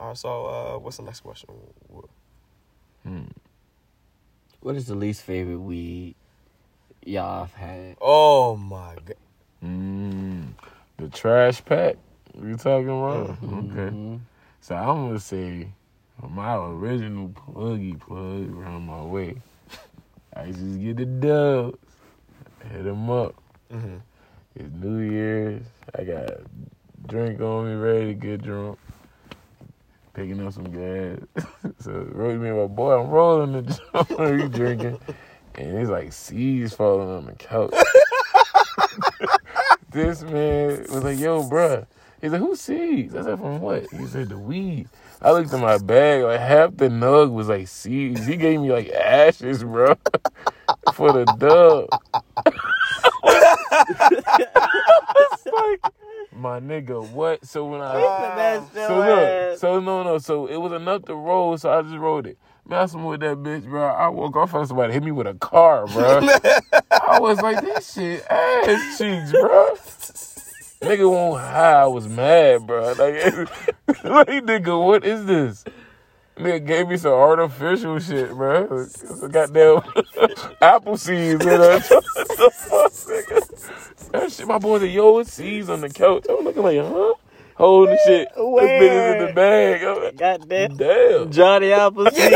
All 0.00 0.08
right. 0.08 0.16
So, 0.16 0.46
uh, 0.46 0.78
what's 0.78 0.96
the 0.98 1.02
next 1.04 1.20
question? 1.20 1.50
What- 1.88 2.04
Hmm. 3.04 3.22
What 4.60 4.76
is 4.76 4.86
the 4.86 4.94
least 4.94 5.22
favorite 5.22 5.58
weed 5.58 6.14
y'all 7.04 7.40
have 7.46 7.54
had? 7.54 7.96
Oh 8.00 8.54
my 8.54 8.94
god. 9.04 9.16
Mm. 9.64 10.52
The 10.98 11.08
trash 11.08 11.64
pack 11.64 11.96
you 12.40 12.56
talking 12.56 12.88
about? 12.90 13.30
Okay. 13.30 13.38
Mhm. 13.42 14.20
So 14.60 14.76
I'm 14.76 15.08
gonna 15.08 15.18
say 15.18 15.66
my 16.30 16.56
original 16.56 17.28
pluggy 17.28 17.98
plug 18.00 18.56
around 18.56 18.86
my 18.86 19.02
way. 19.02 19.36
I 20.34 20.46
just 20.46 20.80
get 20.80 20.96
the 20.96 21.04
dubs, 21.04 21.78
hit 22.70 22.84
them 22.84 23.10
up. 23.10 23.34
Mm-hmm. 23.72 23.96
It's 24.54 24.74
New 24.74 24.98
Year's. 24.98 25.64
I 25.98 26.04
got 26.04 26.30
drink 27.06 27.40
on 27.40 27.66
me, 27.66 27.74
ready 27.74 28.06
to 28.06 28.14
get 28.14 28.42
drunk. 28.42 28.78
Picking 30.14 30.46
up 30.46 30.52
some 30.52 30.64
gas. 30.64 31.18
so 31.78 32.06
wrote 32.12 32.38
me 32.38 32.48
and 32.50 32.58
my 32.58 32.66
boy, 32.66 33.00
I'm 33.00 33.08
rolling 33.08 33.52
the 33.52 33.62
joint. 34.08 34.40
you 34.40 34.48
drinking. 34.48 34.98
And 35.54 35.78
it's 35.78 35.90
like 35.90 36.12
seeds 36.12 36.74
falling 36.74 37.08
on 37.08 37.26
the 37.26 37.32
couch. 37.32 37.74
this 39.90 40.22
man 40.22 40.80
was 40.82 41.04
like, 41.04 41.18
yo, 41.18 41.42
bruh. 41.42 41.86
He's 42.20 42.32
like, 42.32 42.40
who 42.40 42.54
seeds? 42.54 43.14
I 43.14 43.22
said, 43.22 43.38
from 43.38 43.60
what? 43.60 43.90
He 43.90 44.06
said, 44.06 44.28
the 44.28 44.38
weed. 44.38 44.88
I 45.22 45.30
looked 45.30 45.52
in 45.52 45.60
my 45.60 45.78
bag, 45.78 46.24
like 46.24 46.40
half 46.40 46.76
the 46.76 46.88
nug 46.88 47.32
was 47.32 47.48
like 47.48 47.68
seeds. 47.68 48.26
He 48.26 48.36
gave 48.36 48.60
me 48.60 48.72
like 48.72 48.90
ashes, 48.90 49.62
bro, 49.62 49.94
for 50.92 51.12
the 51.12 51.26
dub. 51.26 51.88
it's 53.24 53.46
like, 55.46 55.80
my 56.34 56.58
nigga, 56.58 57.08
what? 57.10 57.46
So 57.46 57.66
when 57.66 57.80
I, 57.80 57.92
so 58.88 58.96
look, 58.98 59.58
so 59.58 59.80
no, 59.80 60.02
no, 60.02 60.18
so 60.18 60.46
it 60.46 60.56
was 60.56 60.72
enough 60.72 61.04
to 61.04 61.14
roll, 61.14 61.56
so 61.56 61.70
I 61.70 61.82
just 61.82 61.96
rolled 61.96 62.26
it. 62.26 62.38
Messing 62.66 63.04
with 63.04 63.20
that 63.20 63.38
bitch, 63.38 63.64
bro. 63.68 63.88
I 63.88 64.08
woke 64.08 64.36
up 64.36 64.52
and 64.54 64.66
somebody 64.68 64.92
hit 64.92 65.02
me 65.02 65.10
with 65.12 65.26
a 65.26 65.34
car, 65.34 65.86
bro. 65.86 66.20
I 66.90 67.18
was 67.18 67.42
like, 67.42 67.60
this 67.60 67.92
shit 67.92 68.24
ass 68.30 68.98
cheeks, 68.98 69.32
bro. 69.32 69.74
Nigga 70.82 71.08
won't 71.08 71.40
high. 71.40 71.82
I 71.82 71.86
was 71.86 72.08
mad, 72.08 72.66
bro. 72.66 72.88
Like, 72.88 72.98
like, 74.04 74.28
nigga, 74.44 74.84
what 74.84 75.04
is 75.04 75.24
this? 75.26 75.64
Nigga 76.36 76.66
gave 76.66 76.88
me 76.88 76.96
some 76.96 77.12
artificial 77.12 77.98
shit, 78.00 78.30
bro. 78.30 78.86
Some 78.86 79.30
goddamn 79.30 79.82
apple 80.60 80.96
seeds 80.96 81.44
in 81.44 81.60
that. 81.60 81.88
What 82.14 82.28
the 82.28 82.50
fuck, 82.50 82.92
nigga? 82.92 84.10
That 84.10 84.32
shit, 84.32 84.46
my 84.48 84.58
boy 84.58 84.80
said, 84.80 84.90
yo, 84.90 85.18
it's 85.18 85.32
seeds 85.32 85.68
on 85.68 85.82
the 85.82 85.88
couch. 85.88 86.26
I'm 86.28 86.44
looking 86.44 86.62
like, 86.62 86.78
huh? 86.78 87.14
Holding 87.54 87.98
shit. 88.06 88.28
This 88.34 88.38
bitch 88.44 88.82
is 88.82 89.20
in 89.20 89.26
the 89.26 89.32
bag. 89.34 89.82
I'm 89.84 90.02
like, 90.02 90.16
Goddamn. 90.16 90.76
Damn. 90.76 91.30
Johnny 91.30 91.70
Appleseed. 91.72 92.32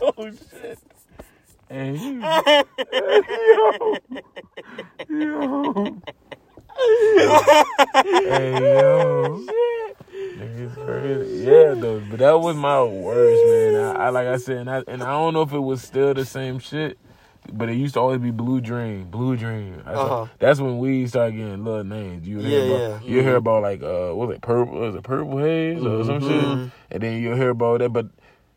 Oh 0.00 0.30
shit. 0.30 0.78
Yo. 1.74 1.82
Yo. 5.08 5.98
hey, 8.02 8.72
yo. 8.72 9.42
Niggas 10.38 10.84
crazy. 10.84 11.44
Yeah, 11.44 11.74
though. 11.76 12.00
But 12.00 12.20
that 12.20 12.38
was 12.38 12.54
my 12.56 12.82
worst, 12.84 13.44
man. 13.44 13.74
I, 13.74 14.06
I 14.06 14.08
like 14.10 14.28
I 14.28 14.36
said, 14.36 14.58
and 14.58 14.70
I, 14.70 14.84
and 14.86 15.02
I 15.02 15.10
don't 15.10 15.34
know 15.34 15.42
if 15.42 15.52
it 15.52 15.58
was 15.58 15.82
still 15.82 16.14
the 16.14 16.24
same 16.24 16.60
shit. 16.60 16.96
But 17.52 17.68
it 17.68 17.74
used 17.74 17.94
to 17.94 18.00
always 18.00 18.20
be 18.20 18.30
Blue 18.30 18.60
Dream, 18.60 19.10
Blue 19.10 19.36
Dream. 19.36 19.82
That's, 19.84 19.98
Uh-huh. 19.98 20.26
that's 20.38 20.60
when 20.60 20.78
we 20.78 21.06
started 21.08 21.36
getting 21.36 21.62
little 21.64 21.84
names. 21.84 22.26
You 22.26 22.38
hear 22.38 22.60
Yeah, 22.60 22.64
about, 22.76 22.80
yeah. 22.80 23.00
you 23.16 23.22
hear 23.22 23.36
about 23.36 23.62
like 23.62 23.82
uh, 23.82 24.12
what 24.14 24.28
was 24.28 24.36
it 24.36 24.42
purple? 24.42 24.78
Was 24.80 24.94
it 24.94 25.02
purple 25.02 25.38
haze 25.38 25.84
or 25.84 26.04
some 26.04 26.20
Mhm. 26.20 26.28
shit? 26.28 26.70
And 26.92 27.02
then 27.02 27.20
you 27.20 27.34
hear 27.34 27.50
about 27.50 27.80
that, 27.80 27.90
but 27.92 28.06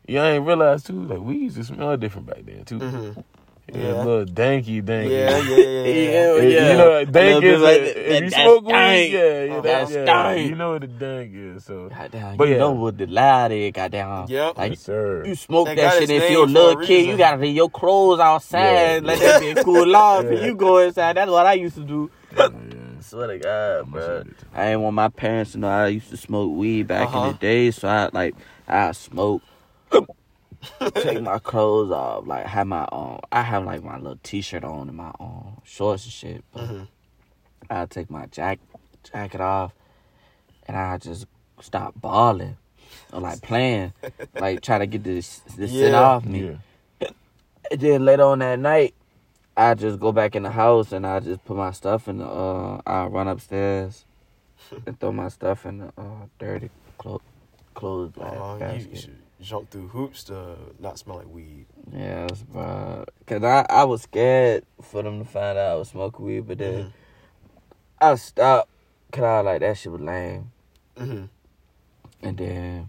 you 0.08 0.20
ain't 0.20 0.44
realize 0.46 0.82
too. 0.82 1.04
Like 1.04 1.20
we 1.20 1.36
used 1.36 1.56
to 1.56 1.64
smell 1.64 1.96
different 1.96 2.26
back 2.26 2.44
then 2.44 2.64
too. 2.64 2.78
Mm-hmm. 2.78 3.20
Yeah, 3.70 3.78
Yeah. 3.88 4.02
little 4.02 4.24
danky 4.24 4.82
danky. 4.82 5.10
Yeah, 5.10 5.38
yeah, 5.38 5.56
yeah, 5.56 5.84
yeah. 5.84 6.36
Yeah, 6.48 6.70
You 6.72 6.78
know, 6.78 6.90
what 6.90 7.12
dank 7.12 7.44
is 7.44 7.60
like 7.60 7.76
a- 7.80 7.84
that- 7.84 7.96
if 8.16 8.24
you 8.24 8.30
that 8.30 8.42
smoke 8.42 8.64
weed, 8.64 8.70
stank. 8.72 9.12
yeah, 9.12 9.18
yeah, 9.20 9.52
Oh, 9.52 9.60
that, 9.60 9.62
that 9.62 9.90
yeah. 9.94 10.04
stank. 10.04 10.48
You 10.48 10.54
know 10.56 10.70
what 10.72 10.80
the 10.80 10.86
dank 10.86 11.30
is, 11.34 11.64
so 11.64 11.88
Goddamn, 11.90 12.36
But 12.38 12.48
you 12.48 12.54
yeah. 12.54 12.58
know 12.60 12.72
what 12.72 12.96
the 12.96 13.06
loud 13.06 13.52
is, 13.52 13.72
goddamn. 13.72 14.24
Yep. 14.28 14.56
Like, 14.56 14.70
yes, 14.70 14.80
sir. 14.80 15.24
you 15.26 15.34
smoke 15.34 15.66
They 15.68 15.74
that 15.74 15.98
shit 15.98 16.08
if 16.08 16.30
you're 16.30 16.44
a 16.44 16.46
little 16.46 16.80
a 16.80 16.86
kid, 16.86 17.06
you 17.06 17.18
gotta 17.18 17.36
leave 17.42 17.54
your 17.56 17.68
clothes 17.68 18.20
outside, 18.20 18.62
Yeah, 18.62 19.00
let 19.02 19.20
yeah. 19.20 19.38
that 19.38 19.42
bitch 19.42 19.64
cool 19.64 19.94
off, 20.04 20.24
and 20.24 20.38
Yeah. 20.38 20.44
you 20.46 20.54
go 20.54 20.78
inside. 20.78 21.18
That's 21.18 21.30
what 21.30 21.44
I 21.44 21.52
used 21.52 21.74
to 21.74 21.84
do. 21.84 22.10
Yeah, 22.34 22.48
Swear 23.00 23.26
to 23.28 23.38
God, 23.38 23.90
bro. 23.92 24.00
share 24.00 24.16
it 24.20 24.24
too. 24.38 24.46
I 24.54 24.64
didn't 24.68 24.80
want 24.82 24.94
my 24.96 25.08
parents 25.08 25.52
to 25.52 25.58
know 25.58 25.68
I 25.68 25.88
used 25.88 26.08
to 26.08 26.16
smoke 26.16 26.56
weed 26.56 26.86
back 26.88 27.08
Uh-huh. 27.08 27.20
in 27.26 27.32
the 27.32 27.38
day, 27.38 27.70
so 27.70 27.86
I 27.86 28.08
like 28.14 28.34
I 28.66 28.92
smoke, 28.92 29.42
take 30.94 31.20
my 31.22 31.38
clothes 31.38 31.90
off, 31.90 32.26
like 32.26 32.46
have 32.46 32.66
my 32.66 32.86
um, 32.92 33.20
I 33.30 33.42
have 33.42 33.64
like 33.64 33.82
my 33.82 33.96
little 33.96 34.18
t-shirt 34.22 34.64
on 34.64 34.88
and 34.88 34.96
my 34.96 35.12
um 35.20 35.60
shorts 35.64 36.04
and 36.04 36.12
shit, 36.12 36.44
but 36.52 36.68
Mhm. 36.68 36.88
I 37.70 37.86
take 37.86 38.10
my 38.10 38.26
jack 38.26 38.58
jacket 39.12 39.40
off, 39.40 39.72
and 40.66 40.76
I 40.76 40.98
just 40.98 41.26
stop 41.60 41.94
balling 42.00 42.56
or 43.12 43.20
like 43.20 43.42
playing, 43.42 43.92
like 44.38 44.62
try 44.62 44.78
to 44.78 44.86
get 44.86 45.04
this 45.04 45.40
this 45.56 45.70
shit 45.70 45.94
off 45.94 46.24
me. 46.24 46.56
Yeah. 47.00 47.08
And 47.70 47.80
then 47.80 48.04
later 48.04 48.22
on 48.24 48.38
that 48.38 48.58
night, 48.58 48.94
I 49.56 49.74
just 49.74 50.00
go 50.00 50.10
back 50.12 50.34
in 50.34 50.42
the 50.42 50.50
house 50.50 50.92
and 50.92 51.06
I 51.06 51.20
just 51.20 51.44
put 51.44 51.56
my 51.56 51.70
stuff 51.72 52.08
in 52.08 52.18
the. 52.18 52.24
Uh, 52.26 52.80
I 52.86 53.04
run 53.06 53.28
upstairs 53.28 54.04
and 54.86 54.98
throw 54.98 55.12
my 55.12 55.28
stuff 55.28 55.66
in 55.66 55.78
the 55.78 55.86
uh, 55.98 56.26
dirty 56.38 56.70
clo- 56.96 57.20
clothes 57.74 58.12
bag 58.12 58.38
Uh, 58.40 58.54
you 58.54 58.58
basket. 58.60 58.96
should 58.98 59.18
jump 59.40 59.70
through 59.70 59.88
hoops 59.88 60.24
to 60.24 60.56
not 60.78 60.98
smell 60.98 61.18
like 61.18 61.28
weed. 61.28 61.66
Yes, 61.92 62.42
bro. 62.42 63.04
Cause 63.26 63.42
I 63.42 63.64
I 63.68 63.84
was 63.84 64.02
scared 64.02 64.64
for 64.82 65.02
them 65.02 65.18
to 65.20 65.24
find 65.24 65.56
out 65.58 65.72
I 65.72 65.74
was 65.76 65.88
smoking 65.88 66.24
weed, 66.26 66.46
but 66.46 66.58
then 66.58 66.84
Mhm. 66.84 66.92
I 68.00 68.14
stopped. 68.16 68.70
Cause 69.12 69.24
I 69.24 69.40
like 69.40 69.60
that 69.60 69.76
shit 69.78 69.92
was 69.92 70.00
lame. 70.00 70.50
Mm-hmm. 70.96 71.24
And 72.22 72.36
then 72.36 72.88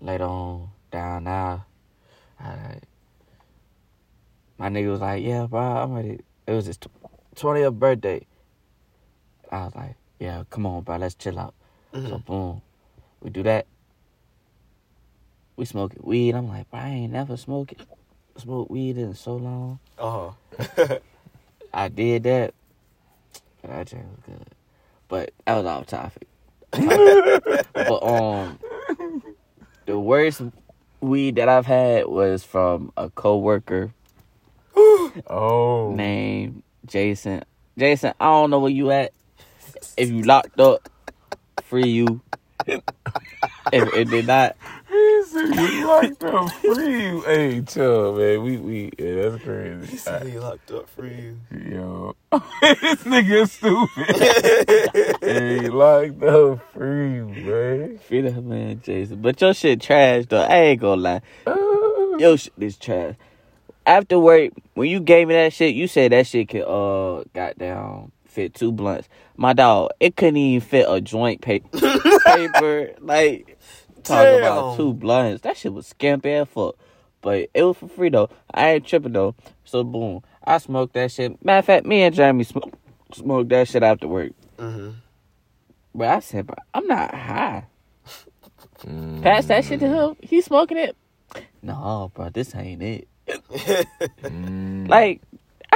later 0.00 0.24
on 0.24 0.70
down 0.90 1.24
now, 1.24 1.66
I 2.38 2.76
my 4.56 4.68
nigga 4.68 4.90
was 4.90 5.00
like, 5.00 5.22
"Yeah, 5.24 5.46
bro, 5.46 5.60
I'm 5.60 5.92
ready." 5.94 6.20
It 6.46 6.52
was 6.52 6.66
his 6.66 6.78
twentieth 7.34 7.74
birthday. 7.74 8.26
I 9.50 9.64
was 9.64 9.74
like, 9.74 9.96
"Yeah, 10.18 10.44
come 10.48 10.66
on, 10.66 10.82
bro, 10.84 10.96
let's 10.96 11.14
chill 11.16 11.38
out." 11.38 11.54
Mm-hmm. 11.92 12.08
So 12.08 12.18
boom, 12.18 12.62
we 13.20 13.30
do 13.30 13.42
that. 13.42 13.66
We 15.56 15.64
smoking 15.64 16.00
weed. 16.02 16.34
I'm 16.34 16.48
like, 16.48 16.66
I 16.72 16.88
ain't 16.88 17.12
never 17.12 17.36
smoked 17.36 17.74
smoked 18.36 18.70
weed 18.70 18.96
in 18.96 19.14
so 19.14 19.36
long. 19.36 19.78
Uh 19.98 20.30
huh. 20.58 20.98
I 21.74 21.88
did 21.88 22.22
that. 22.24 22.54
and 23.62 23.72
That 23.72 23.88
shit 23.88 23.98
was 23.98 24.18
good, 24.26 24.46
but 25.08 25.30
that 25.44 25.56
was 25.56 25.66
off 25.66 25.86
topic. 25.86 26.26
but 26.72 28.02
um, 28.02 28.58
the 29.86 29.98
worst 29.98 30.40
weed 31.00 31.36
that 31.36 31.48
I've 31.48 31.66
had 31.66 32.06
was 32.06 32.44
from 32.44 32.92
a 32.96 33.10
coworker 33.10 33.92
Oh. 35.26 35.92
named 35.94 36.62
Jason. 36.86 37.44
Jason, 37.76 38.14
I 38.20 38.26
don't 38.26 38.50
know 38.50 38.60
where 38.60 38.70
you 38.70 38.90
at. 38.90 39.12
If 39.96 40.10
you 40.10 40.22
locked 40.22 40.58
up, 40.60 40.88
free 41.62 41.88
you. 41.88 42.20
if, 42.66 42.82
if 43.72 44.08
they 44.10 44.22
not, 44.22 44.56
He 44.90 45.22
said 45.24 45.54
you 45.54 45.86
locked 45.86 46.24
up 46.24 46.52
free. 46.52 47.02
you. 47.04 47.20
Hey, 47.22 47.62
chill, 47.62 48.14
man. 48.16 48.42
We 48.42 48.56
we 48.56 48.90
yeah, 48.98 49.28
that's 49.30 49.36
He 49.36 49.48
crazy. 49.48 49.96
said 49.98 50.26
he 50.26 50.38
locked 50.38 50.70
up 50.72 50.88
for 50.88 51.06
you. 51.06 51.38
Yo, 51.50 52.14
this 52.32 53.04
nigga 53.04 53.48
stupid. 53.48 55.18
hey, 55.22 55.68
locked 55.68 56.22
up 56.24 56.60
free, 56.72 57.14
you, 57.14 57.26
man. 57.26 57.98
free 57.98 58.22
man, 58.22 58.80
Jason. 58.82 59.22
But 59.22 59.40
your 59.40 59.54
shit 59.54 59.80
trash 59.80 60.24
though. 60.28 60.42
I 60.42 60.56
ain't 60.56 60.80
gonna 60.80 61.00
lie. 61.00 61.20
Your 62.18 62.36
shit 62.36 62.52
is 62.58 62.76
trash. 62.76 63.14
After 63.86 64.18
work, 64.18 64.52
when 64.74 64.88
you 64.90 65.00
gave 65.00 65.28
me 65.28 65.34
that 65.34 65.52
shit, 65.52 65.74
you 65.74 65.86
said 65.86 66.12
that 66.12 66.26
shit 66.26 66.48
could 66.48 66.62
uh 66.64 67.22
goddamn 67.32 68.10
fit 68.26 68.54
two 68.54 68.72
blunts. 68.72 69.08
My 69.36 69.52
dog, 69.52 69.90
it 70.00 70.16
couldn't 70.16 70.36
even 70.36 70.66
fit 70.68 70.86
a 70.88 71.00
joint 71.00 71.40
pa- 71.40 71.58
paper. 72.26 72.90
Like 73.00 73.58
talking 74.04 74.38
about 74.38 74.76
two 74.76 74.92
blunts. 74.94 75.42
That 75.42 75.56
shit 75.56 75.72
was 75.72 75.86
skimpy 75.86 76.32
as 76.32 76.48
fuck. 76.48 76.76
But 77.22 77.50
it 77.54 77.62
was 77.62 77.76
for 77.76 77.88
free 77.88 78.08
though. 78.08 78.30
I 78.52 78.70
ain't 78.72 78.86
tripping 78.86 79.12
though. 79.12 79.34
So 79.64 79.84
boom. 79.84 80.22
I 80.44 80.58
smoked 80.58 80.94
that 80.94 81.12
shit. 81.12 81.42
Matter 81.44 81.58
of 81.58 81.64
fact, 81.66 81.86
me 81.86 82.02
and 82.02 82.14
Jeremy 82.14 82.44
sm- 82.44 82.58
smoked 83.12 83.50
that 83.50 83.68
shit 83.68 83.82
after 83.82 84.08
work. 84.08 84.32
Mm-hmm. 84.58 84.90
But 85.94 86.08
I 86.08 86.20
said, 86.20 86.46
bro, 86.46 86.56
I'm 86.72 86.86
not 86.86 87.14
high. 87.14 87.64
Mm. 88.84 89.22
Pass 89.22 89.46
that 89.46 89.64
shit 89.64 89.80
to 89.80 89.88
him. 89.88 90.16
He 90.22 90.40
smoking 90.40 90.78
it. 90.78 90.96
No, 91.62 92.10
bro, 92.14 92.30
this 92.30 92.54
ain't 92.54 92.82
it. 92.82 93.08
Mm. 94.22 94.88
Like, 94.88 95.20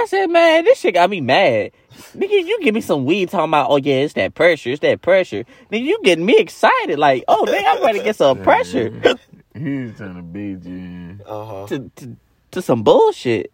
I 0.04 0.06
said, 0.06 0.26
man, 0.26 0.64
this 0.64 0.80
shit 0.80 0.92
got 0.92 1.08
me 1.08 1.22
mad. 1.22 1.70
Nigga, 2.14 2.28
you 2.46 2.60
give 2.60 2.74
me 2.74 2.82
some 2.82 3.06
weed 3.06 3.30
talking 3.30 3.48
about, 3.48 3.70
oh 3.70 3.78
yeah, 3.78 3.94
it's 3.94 4.12
that 4.12 4.34
pressure, 4.34 4.68
it's 4.68 4.80
that 4.80 5.00
pressure. 5.00 5.44
Nigga, 5.72 5.82
you 5.82 5.98
getting 6.04 6.26
me 6.26 6.36
excited. 6.36 6.98
Like, 6.98 7.24
oh, 7.26 7.46
nigga, 7.48 7.64
I'm 7.66 7.82
ready 7.82 8.00
to 8.00 8.04
get 8.04 8.16
some 8.16 8.42
pressure 8.42 8.90
He's 9.54 9.96
trying 9.96 10.16
to 10.16 10.22
beat 10.22 10.62
you. 10.64 11.20
Uh 11.24 11.44
huh. 11.46 11.66
to, 11.68 11.90
to, 11.96 12.16
to 12.50 12.60
some 12.60 12.82
bullshit. 12.82 13.50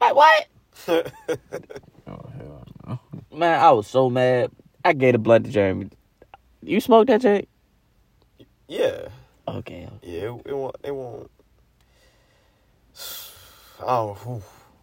Like, 0.00 0.14
what? 0.14 0.46
Oh 2.06 2.30
hell 2.36 2.66
no. 2.86 3.00
Man, 3.38 3.58
I 3.58 3.70
was 3.72 3.86
so 3.86 4.10
mad. 4.10 4.50
I 4.84 4.92
gave 4.94 5.12
the 5.12 5.18
blunt 5.18 5.46
to 5.46 5.50
Jeremy. 5.50 5.88
You 6.62 6.78
smoked 6.80 7.06
that, 7.08 7.22
Jay? 7.22 7.46
Yeah. 8.68 9.08
Okay. 9.48 9.88
Yeah. 10.02 10.34
It, 10.34 10.42
it 10.46 10.54
won't. 10.56 10.76
It 10.82 10.94
won't. 10.94 11.30
Oh, 13.80 14.14
whew. 14.14 14.42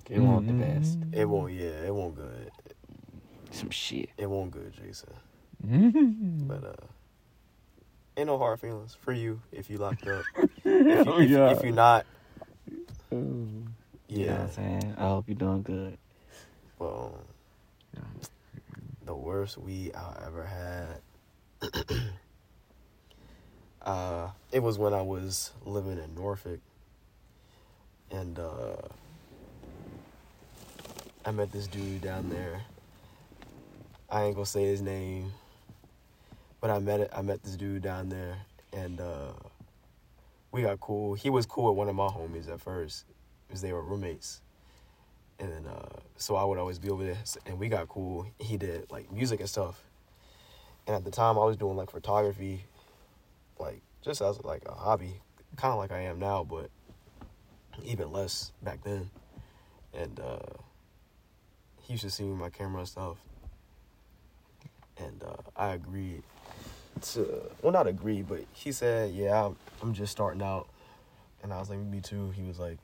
It 0.10 0.20
won't 0.20 0.48
the 0.48 0.54
best. 0.54 0.98
it 1.12 1.26
won't. 1.26 1.54
Yeah, 1.54 1.86
it 1.86 1.94
won't 1.94 2.16
good. 2.16 2.52
Some 3.52 3.70
shit. 3.70 4.10
It 4.18 4.30
won't 4.30 4.52
good, 4.52 4.74
Jason. 4.74 5.10
Mm. 5.66 6.48
But 6.48 6.64
uh, 6.64 6.86
ain't 8.18 8.28
no 8.28 8.38
hard 8.38 8.60
feelings 8.60 8.96
for 9.00 9.14
you 9.14 9.42
if 9.52 9.70
you 9.70 9.78
locked 9.78 10.08
up. 10.08 10.24
Oh, 10.38 10.44
if, 10.66 11.08
you, 11.08 11.14
if, 11.20 11.30
yeah. 11.30 11.50
if 11.52 11.64
you're 11.64 11.74
not, 11.74 12.06
You 13.12 13.18
know 13.18 13.66
what 14.08 14.18
yeah. 14.20 14.42
I'm 14.42 14.52
saying? 14.52 14.96
I 14.98 15.08
hope 15.08 15.26
you're 15.28 15.36
doing 15.36 15.64
good. 15.64 15.98
Well, 16.80 17.20
the 19.06 19.14
worst 19.16 19.58
weed 19.58 19.94
I 19.96 20.26
ever 20.26 20.46
had. 20.46 21.02
uh, 23.82 24.30
it 24.52 24.64
was 24.64 24.78
when 24.78 24.94
I 24.94 25.02
was 25.02 25.52
living 25.66 25.98
in 26.00 26.16
Norfolk, 26.16 26.60
and 28.10 28.40
uh, 28.40 28.78
I 31.26 31.32
met 31.32 31.52
this 31.52 31.68
dude 31.68 32.02
down 32.02 32.30
there. 32.30 32.62
I 34.10 34.24
ain't 34.24 34.36
gonna 34.36 34.46
say 34.46 34.64
his 34.64 34.82
name, 34.82 35.32
but 36.60 36.70
I 36.70 36.80
met 36.80 37.00
it. 37.00 37.12
I 37.16 37.22
met 37.22 37.44
this 37.44 37.56
dude 37.56 37.82
down 37.82 38.10
there, 38.10 38.38
and 38.74 39.00
uh, 39.00 39.34
we 40.52 40.64
got 40.64 40.80
cool. 40.80 41.14
He 41.14 41.30
was 41.30 41.46
cool 41.46 41.70
with 41.70 41.78
one 41.78 41.90
of 41.90 41.96
my 41.96 42.08
homies 42.08 42.50
at 42.52 42.60
first, 42.60 43.06
because 43.48 43.62
they 43.62 43.72
were 43.72 43.84
roommates 43.84 44.42
and 45.42 45.52
then 45.52 45.66
uh, 45.66 45.90
so 46.18 46.36
I 46.36 46.46
would 46.46 46.60
always 46.60 46.78
be 46.78 46.90
over 46.90 47.04
there, 47.04 47.18
and 47.48 47.58
we 47.58 47.68
got 47.68 47.90
cool. 47.90 48.28
He 48.40 48.58
did 48.58 48.90
like 48.92 49.12
music 49.12 49.40
and 49.40 49.50
stuff, 49.50 49.84
and 50.86 50.96
at 50.96 51.04
the 51.04 51.12
time 51.12 51.38
I 51.38 51.44
was 51.44 51.58
doing 51.58 51.76
like 51.76 51.90
photography, 51.90 52.64
like 53.60 53.82
just 54.04 54.22
as 54.22 54.42
like 54.44 54.64
a 54.68 54.74
hobby, 54.74 55.20
kind 55.56 55.72
of 55.72 55.80
like 55.80 55.92
I 55.92 56.02
am 56.02 56.20
now, 56.20 56.44
but 56.44 56.70
even 57.84 58.12
less 58.12 58.52
back 58.62 58.84
then. 58.84 59.10
And 59.94 60.20
uh, 60.20 60.38
he 61.92 61.96
used 61.96 62.04
to 62.04 62.10
see 62.10 62.24
me 62.24 62.30
with 62.30 62.40
my 62.40 62.50
camera 62.50 62.80
and 62.80 62.88
stuff, 62.88 63.18
and 64.98 65.22
uh, 65.24 65.36
I 65.58 65.74
agreed 65.74 66.24
to 67.02 67.52
well 67.62 67.74
not 67.74 67.86
agree, 67.86 68.22
but 68.22 68.46
he 68.54 68.72
said, 68.72 69.14
"Yeah, 69.14 69.48
I'm, 69.48 69.58
I'm 69.82 69.94
just 69.94 70.14
starting 70.14 70.42
out," 70.42 70.70
and 71.44 71.52
I 71.52 71.60
was 71.60 71.70
like, 71.70 71.80
"Me 71.80 72.00
too." 72.00 72.30
He 72.30 72.44
was 72.44 72.60
like 72.60 72.78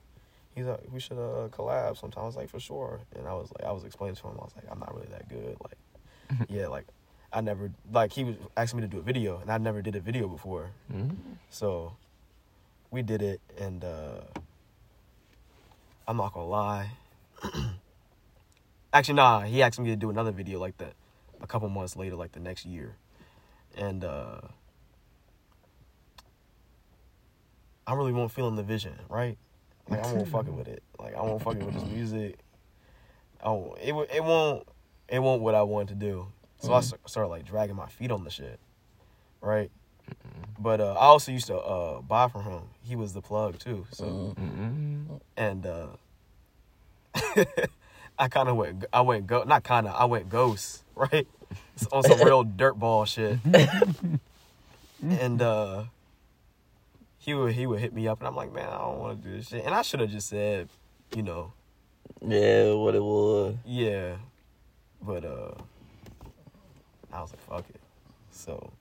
he's 0.56 0.66
like, 0.66 0.82
we 0.92 1.00
should 1.00 1.18
uh, 1.20 1.48
collab 1.50 1.98
sometime. 1.98 2.24
I 2.24 2.26
was 2.26 2.36
like, 2.36 2.50
for 2.50 2.60
sure. 2.60 3.00
And 3.16 3.28
I 3.28 3.34
was 3.34 3.50
like, 3.58 3.64
I 3.64 3.72
was 3.72 3.86
explaining 3.86 4.16
to 4.16 4.24
him, 4.24 4.34
I 4.40 4.44
was 4.44 4.54
like, 4.56 4.66
I'm 4.70 4.80
not 4.80 4.94
really 4.94 5.08
that 5.12 5.30
good. 5.30 5.56
Like, 5.62 6.48
yeah, 6.50 6.68
like, 6.68 6.88
I 7.32 7.42
never, 7.42 7.72
like, 7.94 8.12
he 8.12 8.24
was 8.24 8.36
asking 8.58 8.82
me 8.82 8.88
to 8.88 8.92
do 8.92 8.98
a 8.98 9.04
video, 9.04 9.40
and 9.40 9.52
I 9.52 9.60
never 9.60 9.84
did 9.84 9.96
a 9.96 10.00
video 10.00 10.28
before. 10.28 10.72
Mm. 10.92 11.16
So, 11.52 11.96
we 12.90 13.04
did 13.04 13.22
it, 13.22 13.40
and 13.60 13.86
uh, 13.86 14.22
I'm 16.08 16.18
not 16.18 16.34
gonna 16.34 16.48
lie. 16.48 16.90
Actually, 18.98 19.14
nah, 19.14 19.42
he 19.42 19.62
asked 19.62 19.80
me 19.80 19.90
to 19.90 19.96
do 19.96 20.10
another 20.10 20.32
video 20.32 20.58
like 20.60 20.76
that 20.80 20.94
a 21.40 21.46
couple 21.46 21.70
months 21.70 21.96
later, 21.96 22.16
like 22.16 22.32
the 22.32 22.40
next 22.40 22.66
year. 22.66 22.96
And 23.78 24.04
uh, 24.04 24.42
I 27.86 27.94
really 27.94 28.12
won't 28.12 28.32
feel 28.32 28.48
in 28.48 28.56
the 28.56 28.64
vision, 28.64 28.96
right? 29.08 29.38
Like 29.88 30.04
I 30.04 30.12
won't 30.12 30.28
fucking 30.28 30.56
with 30.58 30.68
it. 30.68 30.82
Like 30.98 31.14
I 31.14 31.22
won't 31.22 31.44
fucking 31.44 31.64
with 31.64 31.76
this 31.76 31.86
music. 31.86 32.40
I 33.40 33.50
won't, 33.50 33.78
it 33.80 33.94
it 34.16 34.24
won't 34.24 34.68
it 35.08 35.20
won't 35.20 35.44
what 35.44 35.54
I 35.54 35.62
wanted 35.62 35.90
to 35.90 35.96
do. 35.96 36.30
So 36.58 36.74
I 36.74 36.80
started 36.82 37.30
like 37.30 37.46
dragging 37.46 37.76
my 37.76 37.86
feet 37.86 38.10
on 38.10 38.24
the 38.24 38.32
shit, 38.32 38.60
right? 39.42 39.70
But 40.58 40.82
uh, 40.82 40.94
I 40.94 41.06
also 41.06 41.32
used 41.32 41.46
to 41.48 41.58
uh, 41.60 42.02
buy 42.02 42.30
from 42.30 42.46
him. 42.46 42.62
He 42.82 42.96
was 42.96 43.14
the 43.14 43.22
plug 43.22 43.60
too. 43.60 43.86
So 43.92 44.34
Mm. 44.40 45.20
and 45.38 45.66
uh, 45.68 45.88
I 48.20 48.28
kind 48.30 48.50
of 48.50 48.56
went 48.56 48.86
I 48.92 49.02
went 49.02 49.28
go 49.28 49.44
not 49.44 49.64
kind 49.64 49.88
of 49.88 49.94
I 49.96 50.06
went 50.06 50.30
ghost 50.30 50.84
right 50.96 51.28
on 51.92 52.04
some 52.04 52.20
real 52.22 52.44
dirtball 52.44 53.06
shit. 53.08 53.40
and 55.04 55.42
uh, 55.42 55.84
he 57.18 57.34
would 57.34 57.54
he 57.54 57.68
would 57.68 57.80
hit 57.80 57.94
me 57.94 58.08
up, 58.08 58.20
and 58.20 58.28
I'm 58.28 58.36
like, 58.36 58.54
man, 58.54 58.68
I 58.68 58.78
don't 58.80 59.00
want 59.00 59.22
to 59.22 59.30
do 59.30 59.36
this 59.38 59.50
shit. 59.50 59.66
And 59.66 59.74
I 59.76 59.82
should 59.82 60.00
have 60.00 60.10
just 60.10 60.30
said, 60.30 60.70
you 61.16 61.24
know, 61.24 61.54
Yeah, 62.26 62.74
what 62.74 62.96
it 62.96 63.04
was. 63.04 63.56
yeah, 63.66 64.16
but 65.02 65.24
uh, 65.26 65.52
I 67.14 67.22
was 67.22 67.32
like, 67.32 67.42
fuck 67.42 67.70
it. 67.70 67.80
So 68.32 68.72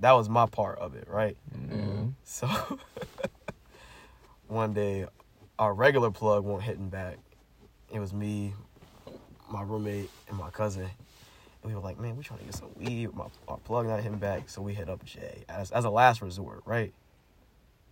that 0.00 0.12
was 0.12 0.28
my 0.28 0.46
part 0.46 0.78
of 0.78 0.94
it, 0.96 1.06
right? 1.08 1.36
Mm. 1.56 2.14
So 2.24 2.48
one 4.48 4.72
day, 4.72 5.06
our 5.58 5.74
regular 5.74 6.10
plug 6.10 6.44
won't 6.44 6.62
hitting 6.62 6.88
back. 6.88 7.18
It 7.94 8.00
was 8.00 8.12
me, 8.12 8.52
my 9.48 9.62
roommate, 9.62 10.10
and 10.28 10.36
my 10.36 10.50
cousin. 10.50 10.82
And 10.82 10.90
we 11.64 11.74
were 11.76 11.80
like, 11.80 12.00
man, 12.00 12.16
we 12.16 12.24
trying 12.24 12.40
to 12.40 12.44
get 12.44 12.56
some 12.56 12.70
weed. 12.74 13.14
My 13.14 13.26
our 13.46 13.56
plug 13.58 13.86
not 13.86 14.02
hitting 14.02 14.18
back, 14.18 14.50
so 14.50 14.62
we 14.62 14.74
hit 14.74 14.88
up 14.88 15.04
Jay 15.04 15.44
as, 15.48 15.70
as 15.70 15.84
a 15.84 15.90
last 15.90 16.20
resort, 16.20 16.62
right? 16.64 16.92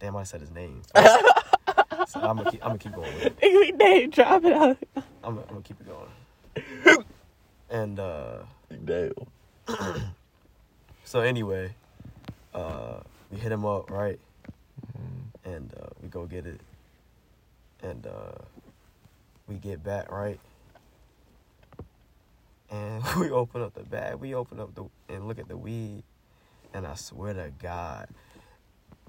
Damn, 0.01 0.17
I 0.17 0.25
said 0.25 0.41
his 0.41 0.51
name. 0.51 0.83
so 0.97 2.19
I'm 2.21 2.37
gonna 2.37 2.51
keep, 2.51 2.61
I'm 2.65 2.71
gonna 2.71 2.79
keep 2.79 2.95
going 2.97 3.15
with 3.15 3.27
it. 3.27 3.37
We 3.43 3.71
name 3.71 4.11
drop 4.11 4.45
it 4.45 4.53
out. 4.53 4.77
I'm, 5.23 5.37
gonna- 5.37 5.43
I'm 5.43 5.49
gonna 5.49 5.63
keep 5.63 5.77
it 5.81 5.87
going. 5.87 7.05
and 7.71 8.01
uh, 8.01 8.39
Damn. 8.85 9.13
so 11.05 11.21
anyway, 11.21 11.73
uh, 12.55 12.95
we 13.31 13.39
hit 13.39 13.53
him 13.53 13.65
up, 13.65 13.89
right? 13.89 14.19
And 15.45 15.73
uh, 15.81 15.87
we 16.03 16.09
go 16.09 16.27
get 16.27 16.45
it. 16.45 16.61
And 17.85 18.05
uh, 18.05 18.43
we 19.53 19.59
get 19.59 19.85
back, 19.85 20.11
right? 20.11 20.41
And 22.71 23.03
we 23.19 23.31
open 23.31 23.63
up 23.63 23.75
the 23.75 23.83
bag. 23.83 24.17
We 24.17 24.35
open 24.35 24.61
up 24.61 24.75
the 24.75 24.85
and 25.09 25.29
look 25.29 25.39
at 25.39 25.49
the 25.49 25.57
weed. 25.57 26.03
And 26.75 26.87
I 26.87 26.95
swear 26.95 27.35
to 27.35 27.53
God, 27.63 28.09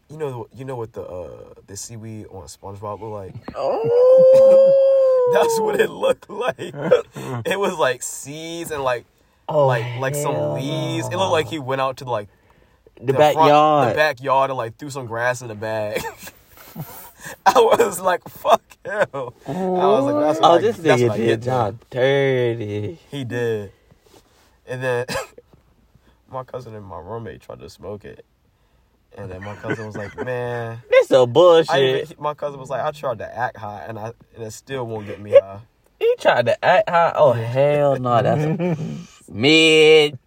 you 0.10 0.18
know, 0.18 0.50
you 0.54 0.66
know 0.66 0.76
what 0.76 0.92
the 0.92 1.04
uh, 1.04 1.54
the 1.66 1.78
seaweed 1.78 2.28
on 2.30 2.44
SpongeBob 2.44 3.00
look 3.00 3.12
like? 3.12 3.36
Oh. 3.56 4.90
That's 5.34 5.58
what 5.62 5.80
it 5.80 5.90
looked 5.90 6.30
like. 6.30 6.60
it 6.60 7.58
was 7.58 7.78
like 7.78 8.04
seeds 8.04 8.72
and 8.72 8.84
like 8.84 9.06
oh, 9.48 9.66
like 9.68 10.00
like 10.00 10.16
some 10.16 10.56
leaves. 10.56 11.08
It 11.08 11.16
looked 11.16 11.32
like 11.32 11.48
he 11.48 11.60
went 11.60 11.80
out 11.80 11.98
to 11.98 12.06
like 12.06 12.28
the, 13.02 13.14
front- 13.14 13.36
backyard. 13.36 13.92
the 13.92 13.96
backyard, 13.96 14.50
and 14.50 14.58
like 14.58 14.78
threw 14.78 14.90
some 14.90 15.06
grass 15.06 15.42
in 15.42 15.48
the 15.48 15.56
bag. 15.56 16.02
I 17.46 17.60
was 17.60 18.02
like, 18.02 18.28
fuck. 18.28 18.63
I 18.86 19.06
was 19.16 19.34
like, 20.06 20.26
that's 20.26 20.40
what 20.40 20.52
Oh, 20.52 20.54
I- 20.56 20.62
this 20.62 20.78
that's 20.78 21.02
nigga 21.02 21.16
did 21.16 21.46
y'all 21.46 21.76
dirty. 21.90 23.00
He 23.10 23.24
did. 23.24 23.72
And 24.68 24.82
then 24.84 25.06
my 26.32 26.44
cousin 26.44 26.76
and 26.76 26.86
my 26.86 27.00
roommate 27.00 27.42
tried 27.42 27.60
to 27.60 27.70
smoke 27.70 28.06
it. 28.06 28.26
And 29.16 29.30
then 29.32 29.44
my 29.44 29.56
cousin 29.56 29.86
was 29.86 29.96
like, 29.96 30.16
man. 30.24 30.82
This 30.90 31.12
a 31.12 31.20
I 31.22 31.26
bullshit. 31.26 32.12
even, 32.12 32.24
my 32.24 32.34
cousin 32.34 32.60
was 32.60 32.70
like, 32.70 32.82
I 32.84 32.92
tried 32.92 33.20
to 33.20 33.38
act 33.38 33.58
high 33.58 33.84
and 33.88 34.00
I 34.00 34.14
and 34.36 34.44
it 34.44 34.52
still 34.52 34.86
won't 34.88 35.06
get 35.06 35.20
me 35.22 35.32
high. 35.32 35.60
He 36.00 36.16
tried 36.20 36.46
to 36.48 36.66
act 36.66 36.90
high. 36.90 37.12
Oh 37.16 37.34
hell 37.34 38.00
no, 38.00 38.22
that's 38.22 38.80
mid. 39.30 40.18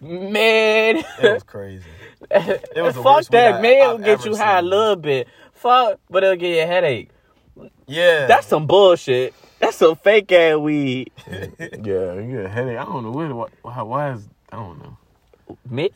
mid. 0.00 0.96
It 1.22 1.32
was 1.34 1.42
crazy. 1.42 1.84
It 2.30 2.82
was 2.82 2.94
Fuck 2.96 3.24
that, 3.30 3.62
man. 3.62 3.82
It'll 3.82 3.98
get 3.98 4.24
you 4.24 4.36
high 4.36 4.58
a 4.58 4.62
little 4.62 4.96
bit. 4.96 5.28
Fuck, 5.60 6.00
but 6.08 6.24
it'll 6.24 6.36
give 6.36 6.54
you 6.56 6.62
a 6.62 6.66
headache. 6.66 7.10
Yeah. 7.86 8.26
That's 8.26 8.46
some 8.46 8.66
bullshit. 8.66 9.34
That's 9.58 9.76
some 9.76 9.94
fake 9.94 10.32
ass 10.32 10.56
weed. 10.56 11.12
Yeah, 11.28 12.14
you 12.14 12.32
get 12.32 12.46
a 12.46 12.48
headache. 12.48 12.78
I 12.78 12.84
don't 12.84 13.02
know 13.02 13.10
what. 13.10 13.50
Why, 13.60 13.82
why 13.82 14.12
is 14.12 14.26
I 14.50 14.56
don't 14.56 14.78
know. 14.78 14.96
Mid, 15.68 15.92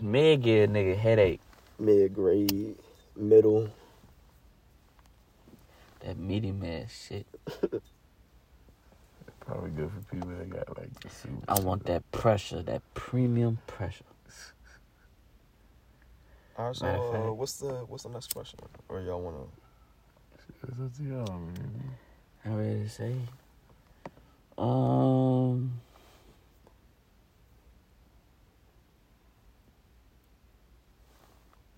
mid 0.00 0.40
give 0.42 0.70
a 0.70 0.72
nigga 0.72 0.96
headache. 0.96 1.40
mid 1.78 2.14
grade, 2.14 2.74
middle. 3.14 3.68
That 6.00 6.16
medium 6.16 6.60
man 6.60 6.86
shit. 6.88 7.26
Probably 9.40 9.70
good 9.72 9.90
for 9.90 10.14
people 10.14 10.30
that 10.30 10.48
got 10.48 10.78
like 10.78 10.98
the 11.00 11.10
super. 11.10 11.44
I 11.48 11.60
want 11.60 11.84
that 11.84 12.10
pressure, 12.12 12.62
that 12.62 12.80
premium 12.94 13.58
pressure. 13.66 14.04
All 16.58 16.66
right, 16.66 16.76
so 16.76 16.86
uh, 16.86 17.32
what's 17.32 17.54
the 17.54 17.72
what's 17.88 18.02
the 18.02 18.10
next 18.10 18.34
question? 18.34 18.58
Or 18.88 19.00
y'all 19.00 19.20
wanna? 19.20 19.38
It's 20.68 20.80
up 20.80 20.96
to 20.96 21.02
y'all, 21.02 21.38
man. 21.38 21.96
I'm 22.44 22.56
ready 22.56 22.82
to 22.82 22.88
say. 22.88 23.14
Um. 24.58 25.80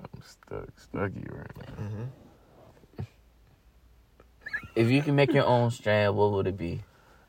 I'm 0.00 0.22
stuck, 0.22 0.68
stucky 0.78 1.24
right 1.30 1.56
now. 1.56 1.84
Mm-hmm. 1.84 2.04
If 4.74 4.90
you 4.90 5.02
can 5.02 5.14
make 5.14 5.32
your 5.32 5.46
own 5.46 5.70
strand, 5.70 6.16
what 6.16 6.32
would 6.32 6.46
it 6.48 6.58
be? 6.58 6.82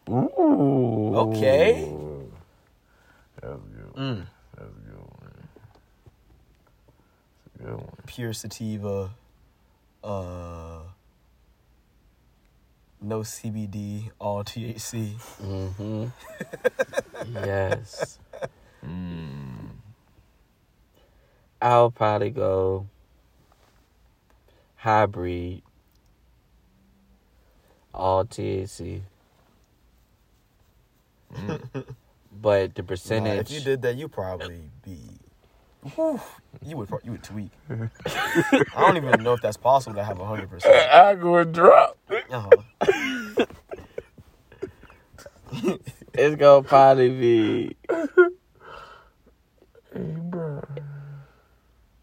Ooh. 0.09 1.15
Okay. 1.15 1.87
That 3.41 3.51
was 3.51 3.61
good. 3.69 3.93
Mm. 3.95 4.25
That 4.55 4.65
was 4.65 4.75
a 4.75 4.89
good 4.89 4.97
one. 4.97 5.47
That's 7.45 7.54
a 7.54 7.54
good 7.54 7.54
one. 7.54 7.54
Pure 8.07 8.33
sativa. 8.33 9.11
Uh. 10.03 10.79
No 13.01 13.19
CBD, 13.21 14.09
all 14.19 14.43
THC. 14.43 15.13
Mm-hmm. 15.43 16.05
yes. 17.33 18.17
Mm. 18.85 19.69
I'll 21.61 21.91
probably 21.91 22.31
go 22.31 22.87
hybrid, 24.77 25.61
all 27.93 28.25
THC. 28.25 29.01
but 32.41 32.75
the 32.75 32.81
Nah, 32.81 32.87
percentage. 32.87 33.39
if 33.41 33.51
you 33.51 33.61
did 33.61 33.81
that, 33.83 33.95
you 33.97 34.07
probably 34.07 34.61
be. 34.83 34.97
Whew, 35.93 36.19
you 36.63 36.77
would 36.77 36.89
you 37.03 37.11
would 37.11 37.21
tweak. 37.21 37.51
I 37.69 37.89
don't 38.75 38.97
even 38.97 39.21
know 39.21 39.33
if 39.33 39.41
that's 39.41 39.57
possible 39.57 39.95
to 39.95 40.03
have 40.03 40.17
hundred 40.17 40.49
percent. 40.49 40.73
I 40.91 41.13
would 41.13 41.51
drop. 41.51 41.97
Uh-huh. 42.31 42.49
it's 46.13 46.35
gonna 46.37 46.63
probably 46.63 47.09
be. 47.09 47.77
Hey, 49.93 50.15
bro. 50.17 50.63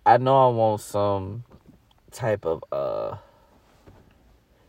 I 0.06 0.16
know 0.18 0.48
I 0.48 0.54
want 0.54 0.80
some 0.80 1.44
type 2.12 2.46
of 2.46 2.62
uh. 2.70 3.16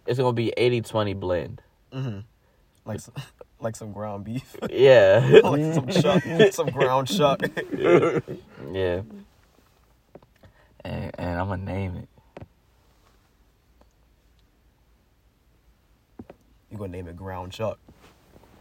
It's 0.07 0.17
gonna 0.19 0.33
be 0.33 0.51
80-20 0.57 1.19
blend. 1.19 1.61
Mm-hmm. 1.93 2.19
Like 2.85 2.99
some, 2.99 3.13
like 3.63 3.75
some 3.75 3.91
ground 3.91 4.25
beef, 4.25 4.55
Yeah. 4.69 5.39
like 5.43 5.73
some 5.73 5.87
chuck, 5.87 6.23
some 6.51 6.67
ground 6.67 7.07
chuck. 7.07 7.41
yeah. 8.71 9.01
And 10.85 11.11
and 11.17 11.39
I'm 11.39 11.47
gonna 11.47 11.63
name 11.63 11.95
it. 11.95 12.09
You 16.69 16.77
gonna 16.77 16.91
name 16.91 17.07
it 17.07 17.15
ground 17.15 17.51
chuck? 17.51 17.79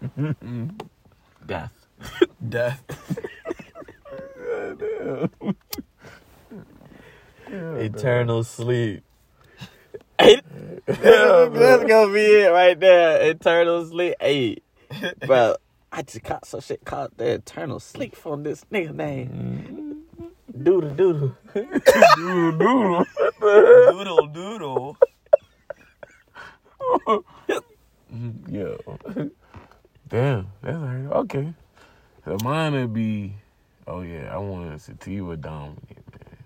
Mm-hmm. 0.05 0.69
Death. 1.47 1.73
Death. 2.49 2.83
Eternal 7.49 8.45
sleep. 8.45 9.03
that's, 10.19 10.43
that's 10.87 11.85
gonna 11.85 12.13
be 12.13 12.21
it 12.21 12.51
right 12.53 12.79
there. 12.79 13.31
Eternal 13.31 13.85
sleep. 13.87 14.15
Hey, 14.21 14.59
bro, 15.27 15.57
I 15.91 16.03
just 16.03 16.23
caught 16.25 16.47
some 16.47 16.61
shit 16.61 16.85
called 16.85 17.13
the 17.17 17.35
eternal 17.35 17.81
sleep 17.81 18.17
from 18.17 18.43
this 18.43 18.65
nigga 18.73 18.95
name. 18.95 19.29
Mm-hmm. 19.29 20.63
Doodle 20.63 20.91
doodle. 20.95 21.37
Doodle 21.55 22.53
doodle. 22.59 23.07
Doodle 23.41 24.27
doodle. 24.33 24.99
Yo. 28.49 28.79
Damn, 30.09 30.47
that's 30.61 30.77
alright. 30.77 31.13
Okay. 31.13 31.55
So 32.25 32.37
mine 32.45 32.75
would 32.75 32.93
be, 32.93 33.35
oh 33.87 34.03
yeah, 34.03 34.33
I 34.33 34.37
want 34.39 34.75
a 34.75 34.79
sativa 34.79 35.37
dominant, 35.37 35.89
man. 35.89 36.37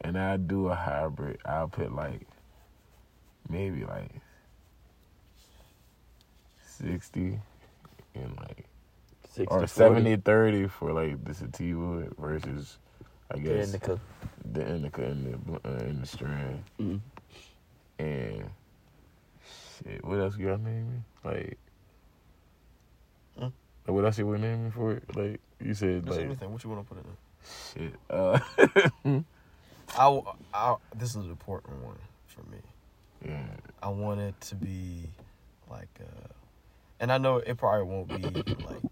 And 0.00 0.18
I 0.18 0.36
do 0.38 0.68
a 0.68 0.74
hybrid. 0.74 1.38
I'll 1.44 1.68
put 1.68 1.94
like, 1.94 2.26
maybe 3.48 3.84
like 3.84 4.10
60 6.78 7.38
and 8.14 8.36
like, 8.38 8.66
60, 9.34 9.46
or 9.46 9.66
70 9.66 10.16
30 10.16 10.68
for 10.68 10.92
like 10.92 11.22
the 11.24 11.34
sativa 11.34 12.06
versus, 12.18 12.78
I 13.30 13.34
The 13.34 13.40
guess, 13.40 13.66
indica. 13.66 14.00
the 14.52 14.66
indica 14.74 15.02
and 15.02 15.32
the, 15.32 15.38
bl- 15.38 15.56
uh, 15.64 15.68
and 15.70 16.02
the 16.02 16.06
strand. 16.06 16.62
Mm. 16.80 17.00
And 17.98 18.44
shit, 19.84 20.04
what 20.04 20.18
else 20.20 20.36
you 20.36 20.46
got 20.48 20.60
naming? 20.60 21.04
Like, 21.24 21.58
like, 23.36 23.52
what 23.94 24.04
else 24.04 24.18
you 24.18 24.26
were 24.26 24.38
naming 24.38 24.70
for 24.70 24.92
it? 24.92 25.16
Like 25.16 25.40
you 25.60 25.74
said, 25.74 26.04
Just 26.06 26.16
like 26.16 26.26
anything. 26.26 26.52
What 26.52 26.64
you 26.64 26.70
want 26.70 26.88
to 26.88 26.94
put 26.94 27.04
in? 27.04 27.10
shit. 27.74 27.94
Uh, 28.08 28.38
I, 29.98 30.04
w- 30.04 30.24
I- 30.54 30.76
this 30.96 31.10
is 31.10 31.16
an 31.16 31.30
important 31.30 31.82
one 31.84 31.98
for 32.26 32.42
me. 32.50 32.58
yeah, 33.26 33.44
I 33.82 33.88
want 33.88 34.20
it 34.20 34.40
to 34.42 34.54
be 34.54 35.02
like, 35.70 35.88
uh, 36.00 36.28
and 37.04 37.12
I 37.12 37.18
know 37.18 37.36
it 37.36 37.58
probably 37.58 37.82
won't 37.84 38.08
be 38.08 38.16
like 38.64 38.82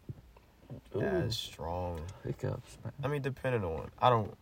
Ooh, 0.94 1.00
as 1.00 1.34
strong. 1.34 1.98
hiccups, 2.22 2.76
man. 2.84 2.92
I 3.02 3.08
mean, 3.08 3.22
depending 3.22 3.64
on, 3.64 3.90
I 3.98 4.10
don't, 4.10 4.36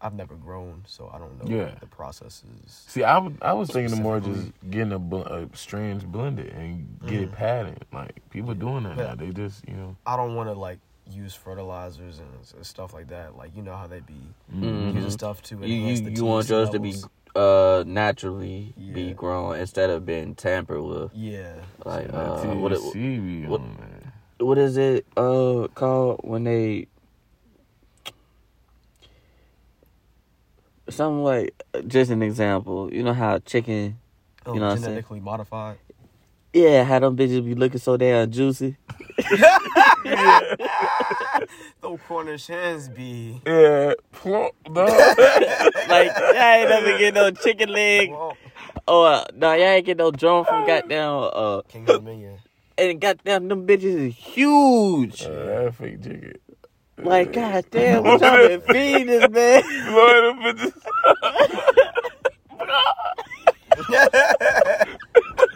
I've 0.00 0.14
never 0.14 0.36
grown, 0.36 0.84
so 0.86 1.10
I 1.12 1.18
don't 1.18 1.36
know 1.44 1.52
Yeah. 1.56 1.74
the 1.80 1.86
process 1.86 2.44
is. 2.64 2.84
See, 2.86 3.02
I 3.02 3.18
was 3.18 3.32
I 3.42 3.52
was 3.52 3.68
thinking 3.70 4.00
more 4.00 4.20
just 4.20 4.52
getting 4.70 4.92
a, 4.92 4.98
bl- 5.00 5.22
a 5.22 5.48
strands 5.54 6.04
blended 6.04 6.52
and 6.52 7.00
get 7.04 7.20
it 7.22 7.32
Mhm. 7.32 7.34
padded. 7.34 7.84
Like 7.92 8.20
people 8.30 8.54
doing 8.54 8.84
that 8.84 8.96
Yeah. 8.96 9.04
now. 9.06 9.14
They 9.16 9.30
just 9.30 9.66
you 9.68 9.74
know. 9.74 9.96
I 10.06 10.14
don't 10.16 10.36
want 10.36 10.48
to 10.50 10.52
like 10.54 10.78
use 11.10 11.34
fertilizers 11.34 12.20
and 12.20 12.28
s- 12.42 12.54
stuff 12.62 12.94
like 12.94 13.08
that. 13.08 13.36
Like 13.36 13.56
you 13.56 13.62
know 13.62 13.74
how 13.76 13.88
they 13.88 13.98
be 14.00 14.20
Mhm. 14.54 14.94
using 14.94 15.10
stuff 15.10 15.42
to 15.42 15.56
You 15.56 15.64
enhance 15.64 15.98
you, 15.98 16.04
the 16.04 16.12
you 16.12 16.24
want 16.24 16.46
THC 16.46 16.50
yours 16.50 16.70
to 16.70 16.78
be 16.78 16.92
levels. 16.92 17.08
Uh 17.34 17.82
naturally 17.86 18.74
be 18.92 19.12
grown 19.12 19.56
instead 19.56 19.90
of 19.90 20.06
being 20.06 20.34
tampered 20.34 20.82
with. 20.82 21.10
Yeah, 21.14 21.54
Like 21.84 22.06
that 22.08 22.14
uh, 22.16 22.54
what 22.54 22.72
it, 22.72 22.80
what- 23.48 23.60
what 24.38 24.58
is 24.58 24.76
it 24.76 25.06
uh 25.16 25.68
called 25.74 26.20
when 26.24 26.44
they 26.44 26.88
something 30.88 31.22
like 31.24 31.54
just 31.86 32.10
an 32.10 32.22
example 32.22 32.92
you 32.92 33.02
know 33.02 33.12
how 33.14 33.38
chicken 33.38 33.96
oh, 34.46 34.54
You 34.54 34.60
know 34.60 34.66
what 34.66 34.72
I'm 34.72 34.78
saying? 34.78 34.88
genetically 34.90 35.20
modified. 35.20 35.78
yeah 36.52 36.84
how 36.84 36.98
them 36.98 37.16
bitches 37.16 37.44
be 37.44 37.54
looking 37.54 37.80
so 37.80 37.96
damn 37.96 38.30
juicy 38.30 38.76
Those 41.80 41.98
Cornish 42.06 42.46
hens 42.46 42.88
be. 42.88 43.40
Yeah, 43.46 43.94
plump, 44.12 44.52
dog. 44.72 44.88
like 45.88 46.12
y'all 46.16 46.42
ain't 46.42 46.68
never 46.70 46.98
get 46.98 47.14
no 47.14 47.30
chicken 47.30 47.68
leg 47.70 48.10
Well, 48.10 48.36
or 48.88 49.06
uh, 49.08 49.24
no 49.34 49.52
y'all 49.54 49.62
ain't 49.64 49.86
get 49.86 49.96
no 49.96 50.10
drum 50.10 50.44
from 50.44 50.66
goddamn 50.66 51.30
uh 51.32 51.62
King 51.62 51.88
of 51.88 51.94
the 51.94 52.00
Million. 52.00 52.38
and 52.78 53.00
goddamn 53.00 53.48
them 53.48 53.66
bitches 53.66 54.08
is 54.08 54.14
huge 54.14 55.22
Uh, 55.22 55.28
that 55.64 55.74
fake 55.74 56.02
chicken. 56.02 56.34
like 56.98 57.32
goddamn 57.32 58.02
what 58.04 58.20
y'all 58.20 58.38
been 58.38 58.60
feeding 58.60 59.06
this 59.06 59.28
man 59.30 59.62
Lord, 59.94 60.24
them 60.24 60.56
bitches. 60.56 60.72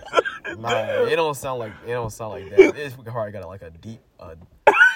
Nah, 0.58 1.04
it 1.04 1.16
don't 1.16 1.34
sound 1.36 1.60
like 1.60 1.72
it 1.86 1.92
don't 1.92 2.10
sound 2.10 2.32
like 2.32 2.50
that. 2.50 2.76
It's 2.76 2.94
probably 2.96 3.32
got 3.32 3.46
like 3.46 3.62
a 3.62 3.70
deep, 3.70 4.00
uh, 4.18 4.34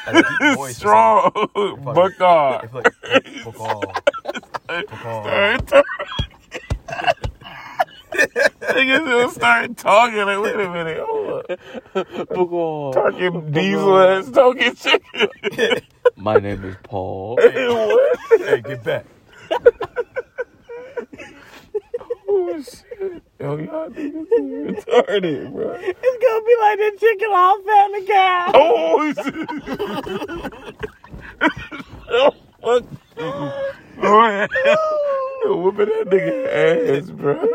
a 0.07 0.12
deep 0.12 0.25
voice. 0.57 0.77
Strong. 0.77 1.31
something. 1.35 1.85
Buck 1.94 2.20
off. 2.20 2.64
It's 2.64 2.75
like, 2.75 2.92
Bacall. 3.44 3.83
Bacall. 4.68 5.85
Niggas 8.12 9.05
will 9.07 9.31
start 9.31 9.77
talking. 9.77 10.18
Like, 10.18 10.40
wait 10.42 10.55
a 10.55 10.68
minute. 10.70 11.01
Hold 11.01 11.44
up. 11.51 12.94
Talking 12.94 13.51
diesel 13.53 13.98
ass, 13.98 14.31
talking 14.31 14.75
chicken. 14.75 15.29
My 16.16 16.37
name 16.38 16.64
is 16.64 16.77
Paul. 16.83 17.37
what? 17.37 18.40
Hey, 18.40 18.61
get 18.61 18.83
back. 18.85 19.07
Oh, 22.35 22.62
shit. 22.62 23.23
Yo, 23.40 23.57
y'all 23.59 23.90
retarded, 23.90 25.53
bro. 25.53 25.77
It's 25.81 26.18
gonna 26.23 26.45
be 26.47 26.55
like 26.61 26.79
the 26.79 26.90
chicken 26.99 27.29
off 27.29 27.64
Family 27.66 28.05
Guy. 28.07 28.51
Oh, 28.55 29.12
shit. 29.12 29.49
oh, 32.11 32.31
fuck. 32.62 32.85
Oh, 34.05 34.27
yeah. 34.27 34.47
Yo, 35.45 35.57
whooping 35.57 35.87
that 35.87 36.07
nigga 36.09 37.01
ass, 37.03 37.11
bro. 37.11 37.35
Shit, 37.35 37.49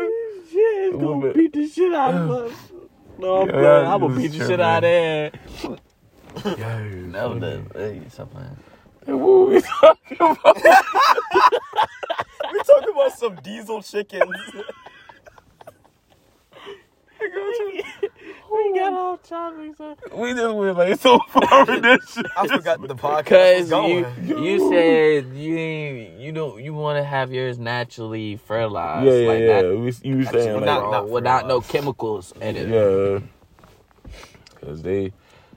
it's 0.52 0.96
gonna 0.96 1.26
it. 1.26 1.34
beat 1.34 1.52
the 1.52 1.66
shit 1.68 1.92
out 1.94 2.14
of 2.14 2.30
us. 2.30 2.52
No, 3.20 3.44
Yeah, 3.46 3.50
bro, 3.50 3.62
that 3.62 3.84
I'm 3.86 4.00
gonna 4.00 4.14
beat 4.16 4.28
the 4.30 4.38
shit 4.46 4.60
out 4.60 4.76
of 4.76 4.82
there. 4.82 5.32
Yeah, 6.56 6.78
No, 7.06 7.34
no, 7.34 7.64
hey, 7.74 8.00
stop 8.10 8.30
playing. 8.30 8.56
What 9.06 9.48
we 9.48 9.60
talking 9.60 10.18
about? 10.20 10.56
We 12.52 12.58
talking 12.60 12.90
about 12.94 13.18
some 13.18 13.36
diesel 13.36 13.82
chickens. 13.82 14.30
We 18.50 18.78
got 18.78 18.92
oh. 18.92 18.96
all 18.96 19.18
chocolate. 19.18 19.76
So. 19.76 19.96
We 20.14 20.32
just 20.32 20.54
went 20.54 20.78
like 20.78 21.00
so 21.00 21.18
far 21.28 21.66
with 21.66 21.82
that 21.82 22.00
shit. 22.08 22.26
I 22.36 22.48
forgot 22.48 22.80
the 22.80 22.94
podcast 22.94 23.26
Cause 23.26 23.60
was 23.60 23.70
going. 23.70 24.06
you 24.24 24.42
you 24.42 24.70
said 24.70 25.36
you 25.36 25.58
ain't 25.58 26.20
you 26.20 26.32
don't 26.32 26.62
you 26.62 26.72
want 26.72 26.96
to 26.96 27.04
have 27.04 27.32
yours 27.32 27.58
naturally 27.58 28.36
fertilized. 28.36 29.06
Yeah, 29.06 29.12
yeah, 29.12 29.28
like 29.28 29.40
yeah. 29.40 29.60
Not, 29.60 29.78
we, 29.78 30.10
you 30.10 30.16
was 30.16 30.28
saying 30.28 30.54
like, 30.56 30.64
not- 30.64 30.90
not 30.90 31.08
without 31.10 31.46
no 31.46 31.60
chemicals 31.60 32.32
in 32.40 32.56
it. 32.56 32.68
yeah, 32.68 33.20
because 34.54 34.82
they 34.82 35.12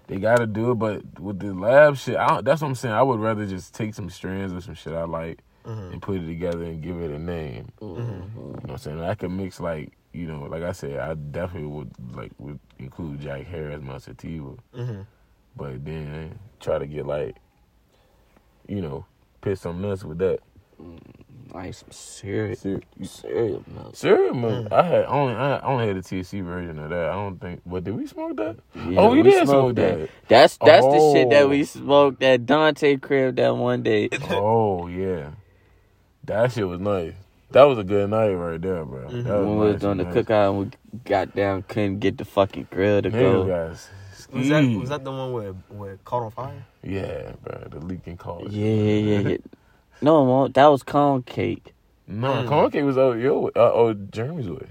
they 0.08 0.18
got 0.18 0.40
to 0.40 0.48
do 0.48 0.72
it, 0.72 0.76
but 0.76 1.20
with 1.20 1.40
the 1.40 1.54
lab 1.54 1.96
shit, 1.96 2.18
I 2.18 2.28
don't, 2.28 2.46
that's 2.46 2.62
what 2.62 2.68
I'm 2.68 2.76
saying. 2.76 2.94
I 2.94 3.04
would 3.04 3.20
rather 3.22 3.46
just 3.46 3.74
take 3.74 3.94
some 3.94 4.10
strands 4.10 4.54
or 4.54 4.60
some 4.60 4.76
shit 4.76 4.94
I 4.94 5.06
like 5.06 5.42
Mhm. 5.66 5.94
and 5.94 6.02
put 6.02 6.18
it 6.18 6.26
together 6.26 6.64
and 6.64 6.82
give 6.82 7.00
it 7.02 7.12
a 7.12 7.20
name. 7.20 7.70
Mm-hmm. 7.82 8.02
You 8.02 8.04
know 8.44 8.60
what 8.62 8.72
I'm 8.72 8.78
saying? 8.78 9.02
I 9.02 9.16
could 9.16 9.32
mix 9.32 9.60
like 9.60 9.92
you 10.14 10.28
know, 10.28 10.42
like 10.44 10.64
I 10.64 10.74
said, 10.74 11.00
I 11.00 11.14
definitely 11.14 11.70
would 11.70 11.92
like 12.16 12.32
would 12.38 12.60
include 12.80 13.22
Jack 13.22 13.46
Harris 13.48 13.78
as 13.78 13.82
my 13.82 13.98
sativa, 13.98 14.56
Mhm. 14.76 15.06
but 15.56 15.86
then 15.86 16.38
try 16.60 16.78
to 16.80 16.86
get 16.86 17.06
like, 17.06 17.38
you 18.68 18.82
know, 18.82 19.06
piss 19.42 19.62
some 19.62 19.82
nuts 19.82 20.04
with 20.04 20.18
that. 20.20 20.40
Like 21.54 21.74
some 21.74 21.92
cereal, 21.92 22.56
Ser- 22.56 22.82
cereal 23.04 23.64
milk. 23.68 23.96
Cereal 23.96 24.34
milk. 24.34 24.72
I 24.72 24.84
had 24.84 25.06
only 25.06 25.34
I 25.34 25.60
only 25.62 25.88
had 25.88 25.98
the 25.98 26.02
THC 26.02 26.42
version 26.44 26.80
of 26.80 26.90
that. 26.90 27.10
I 27.10 27.14
don't 27.14 27.40
think. 27.40 27.62
But 27.66 27.84
did 27.84 27.96
we 27.96 28.08
smoke 28.08 28.38
that? 28.38 28.58
Yeah, 28.76 29.00
oh, 29.02 29.12
we, 29.12 29.22
did 29.22 29.34
smoke 29.34 29.48
smoked 29.48 29.76
that. 29.76 30.10
That's 30.30 30.58
that's 30.58 30.86
the 30.86 31.12
shit 31.14 31.30
that 31.30 31.44
Oh. 31.44 31.48
we 31.50 31.64
smoked 31.66 32.24
at 32.24 32.46
Dante 32.46 32.98
crib 32.98 33.36
that 33.36 33.56
one 33.56 33.84
day. 33.84 34.10
oh 34.30 34.88
yeah, 34.88 35.32
that 36.32 36.52
shit 36.52 36.68
was 36.68 36.80
nice. 36.80 37.14
That 37.52 37.64
was 37.64 37.78
a 37.80 37.84
good 37.84 38.10
night 38.10 38.32
right 38.34 38.62
there, 38.62 38.86
bro. 38.86 39.08
Mhm. 39.10 39.24
That 39.26 39.40
when 39.40 39.50
we 39.60 39.66
was 39.66 39.74
nice, 39.74 39.82
doing 39.82 39.98
the 39.98 40.04
nice. 40.06 40.14
cookout 40.16 40.50
and 40.50 40.60
we 40.60 41.00
got 41.04 41.36
down, 41.36 41.64
couldn't 41.64 42.00
get 42.00 42.18
the 42.18 42.26
fucking 42.26 42.68
grill 42.72 43.02
to 43.02 43.10
Nigga 43.12 43.20
go. 43.20 43.46
guys. 43.46 43.90
Was 44.32 44.48
that 44.48 44.64
was 44.80 44.90
that 44.90 45.04
the 45.04 45.12
one 45.12 45.34
where 45.34 45.52
where 45.70 45.94
it 45.94 46.06
caught 46.06 46.24
on 46.24 46.32
fire? 46.32 46.66
Yeah, 46.84 47.34
bro. 47.44 47.68
The 47.70 47.80
leaking 47.86 48.16
college. 48.18 48.54
Yeah, 48.54 48.66
yeah, 48.66 49.20
yeah. 49.30 49.38
No, 50.02 50.24
it 50.24 50.26
won't. 50.28 50.54
that 50.54 50.68
was 50.68 50.84
corn 50.84 51.24
cake. 51.24 51.74
No, 52.08 52.32
Mm. 52.34 52.48
corn 52.48 52.72
cake 52.72 52.86
was 52.86 52.98
over 52.98 53.18
your 53.18 53.40
way. 53.42 53.52
Uh, 53.56 53.72
oh, 53.74 53.94
Jeremy's 53.94 54.50
way. 54.50 54.68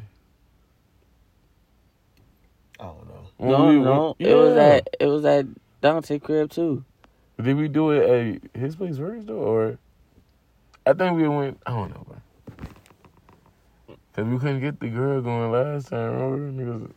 I 2.79 2.85
don't 2.85 3.09
know. 3.09 3.14
When 3.37 3.51
no, 3.51 3.66
we- 3.68 3.79
no, 3.81 4.16
yeah. 4.18 4.29
it 4.29 4.35
was 4.35 4.57
at 4.57 4.88
it 5.01 5.07
was 5.07 5.25
at 5.25 5.46
Dante 5.83 6.18
crib 6.18 6.51
too. 6.51 6.85
Did 7.42 7.57
we 7.57 7.68
do 7.68 7.90
it 7.90 8.42
at 8.55 8.61
his 8.61 8.77
place 8.77 8.96
first 8.99 9.27
though, 9.27 9.35
or 9.37 9.79
I 10.87 10.93
think 10.93 11.16
we 11.16 11.29
went. 11.29 11.61
I 11.66 11.71
don't 11.73 11.90
know, 11.90 12.05
bro. 12.07 12.16
Cause 14.14 14.25
we 14.27 14.38
couldn't 14.38 14.61
get 14.61 14.81
the 14.81 14.88
girl 14.88 15.21
going 15.23 15.53
last 15.53 15.88
time, 15.88 16.19
remember? 16.19 16.90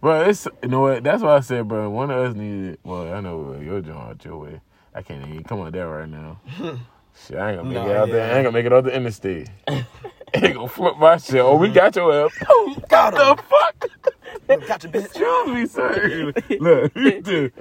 Bro, 0.00 0.28
it's 0.28 0.46
you 0.62 0.68
know 0.68 0.80
what? 0.80 1.02
That's 1.02 1.22
why 1.22 1.36
I 1.36 1.40
said, 1.40 1.66
bro. 1.66 1.88
One 1.88 2.10
of 2.10 2.18
us 2.18 2.34
needed. 2.36 2.78
Well, 2.84 3.12
I 3.12 3.20
know 3.20 3.58
your 3.60 3.80
joint 3.80 3.98
out 3.98 4.24
your 4.24 4.36
way. 4.38 4.60
I 4.94 5.02
can't 5.02 5.26
even 5.26 5.44
come 5.44 5.60
out 5.62 5.72
there 5.72 5.88
right 5.88 6.08
now. 6.08 6.40
shit, 7.26 7.38
I 7.38 7.52
ain't 7.52 7.62
gonna 7.62 7.70
make 7.70 7.78
it 7.88 7.96
out 7.96 8.08
there. 8.08 8.16
yeah. 8.28 8.34
I 8.34 8.36
ain't 8.36 8.44
gonna 8.44 8.52
make 8.52 8.66
it 8.66 8.72
out 8.72 8.84
the 8.84 8.94
interstate. 8.94 9.48
ain't 10.42 10.54
gonna 10.54 10.68
flip 10.68 10.96
my 10.98 11.16
shit. 11.18 11.40
Oh, 11.40 11.56
we 11.56 11.68
got 11.70 11.94
your 11.96 12.26
ass. 12.26 12.32
Oh, 12.48 12.76
Got 12.88 13.14
the 13.14 13.30
him. 13.30 13.36
fuck? 13.48 14.66
Got 14.68 14.82
your 14.84 14.92
bitch. 14.92 15.04
Excuse 15.06 15.46
me, 15.48 15.66
sir. 15.66 16.32
Look, 16.60 16.96
you 16.96 17.20
did. 17.20 17.52